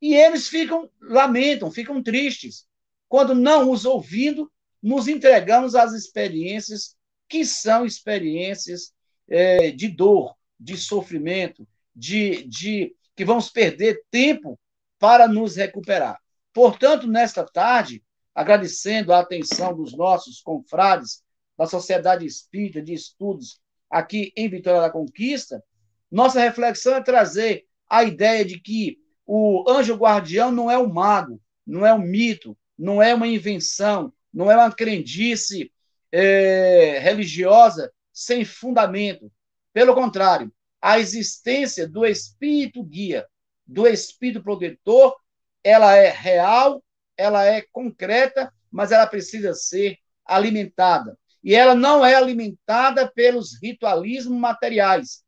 [0.00, 2.66] E eles ficam, lamentam, ficam tristes,
[3.08, 4.50] quando não os ouvindo,
[4.82, 6.96] nos entregamos às experiências
[7.28, 8.92] que são experiências
[9.28, 14.58] é, de dor, de sofrimento, de, de que vamos perder tempo
[14.98, 16.18] para nos recuperar.
[16.52, 18.02] Portanto, nesta tarde,
[18.34, 21.22] agradecendo a atenção dos nossos confrades
[21.56, 23.60] da Sociedade Espírita de Estudos
[23.90, 25.62] aqui em Vitória da Conquista,
[26.10, 31.40] nossa reflexão é trazer a ideia de que o anjo guardião não é um mago,
[31.66, 35.72] não é um mito, não é uma invenção, não é uma crendice
[36.12, 39.30] é, religiosa sem fundamento.
[39.72, 43.26] Pelo contrário, a existência do espírito guia,
[43.66, 45.16] do espírito protetor,
[45.62, 46.82] ela é real,
[47.16, 51.18] ela é concreta, mas ela precisa ser alimentada.
[51.42, 55.24] E ela não é alimentada pelos ritualismos materiais.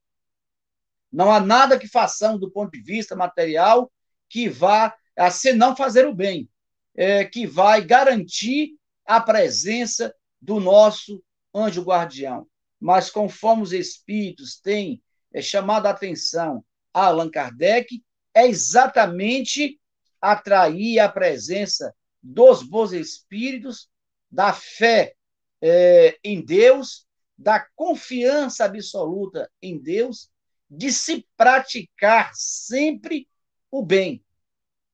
[1.13, 3.91] Não há nada que façamos do ponto de vista material
[4.29, 6.49] que vá a senão fazer o bem,
[6.95, 11.23] é, que vai garantir a presença do nosso
[11.55, 12.47] anjo guardião.
[12.81, 18.03] Mas conforme os espíritos têm é, chamado a atenção a Allan Kardec,
[18.35, 19.81] é exatamente
[20.21, 23.89] atrair a presença dos bons espíritos,
[24.31, 25.15] da fé
[25.61, 30.31] é, em Deus, da confiança absoluta em Deus,
[30.71, 33.29] de se praticar sempre
[33.71, 34.23] o bem,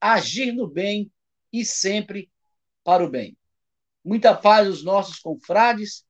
[0.01, 1.11] agir no bem
[1.53, 2.31] e sempre
[2.85, 3.37] para o bem.
[4.05, 6.05] Muita paz aos nossos confrades,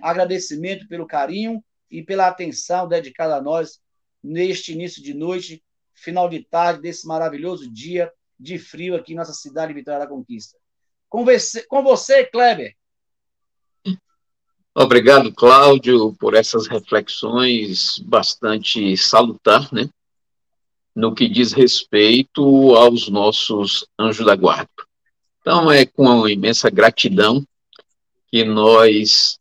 [0.00, 3.80] agradecimento pelo carinho e pela atenção dedicada a nós
[4.22, 5.62] neste início de noite,
[5.92, 10.56] final de tarde desse maravilhoso dia de frio aqui em nossa cidade Vitória da Conquista.
[11.08, 12.74] Com você, com você Kleber.
[14.74, 19.90] Obrigado, Cláudio, por essas reflexões bastante salutar, né?
[20.94, 24.70] No que diz respeito aos nossos anjos da guarda.
[25.42, 27.44] Então, é com imensa gratidão
[28.28, 29.40] que nós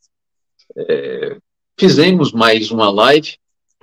[0.76, 1.38] é,
[1.80, 3.38] fizemos mais uma live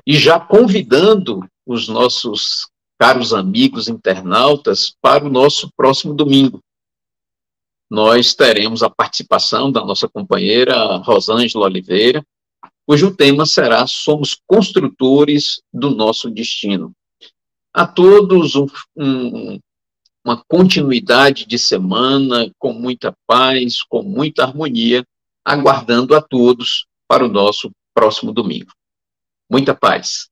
[0.04, 6.60] e já convidando os nossos caros amigos internautas para o nosso próximo domingo.
[7.88, 12.26] Nós teremos a participação da nossa companheira Rosângela Oliveira,
[12.84, 16.92] cujo tema será Somos Construtores do Nosso Destino.
[17.72, 18.66] A todos um,
[18.96, 19.60] um,
[20.28, 25.02] uma continuidade de semana com muita paz, com muita harmonia,
[25.42, 28.70] aguardando a todos para o nosso próximo domingo.
[29.50, 30.28] Muita paz.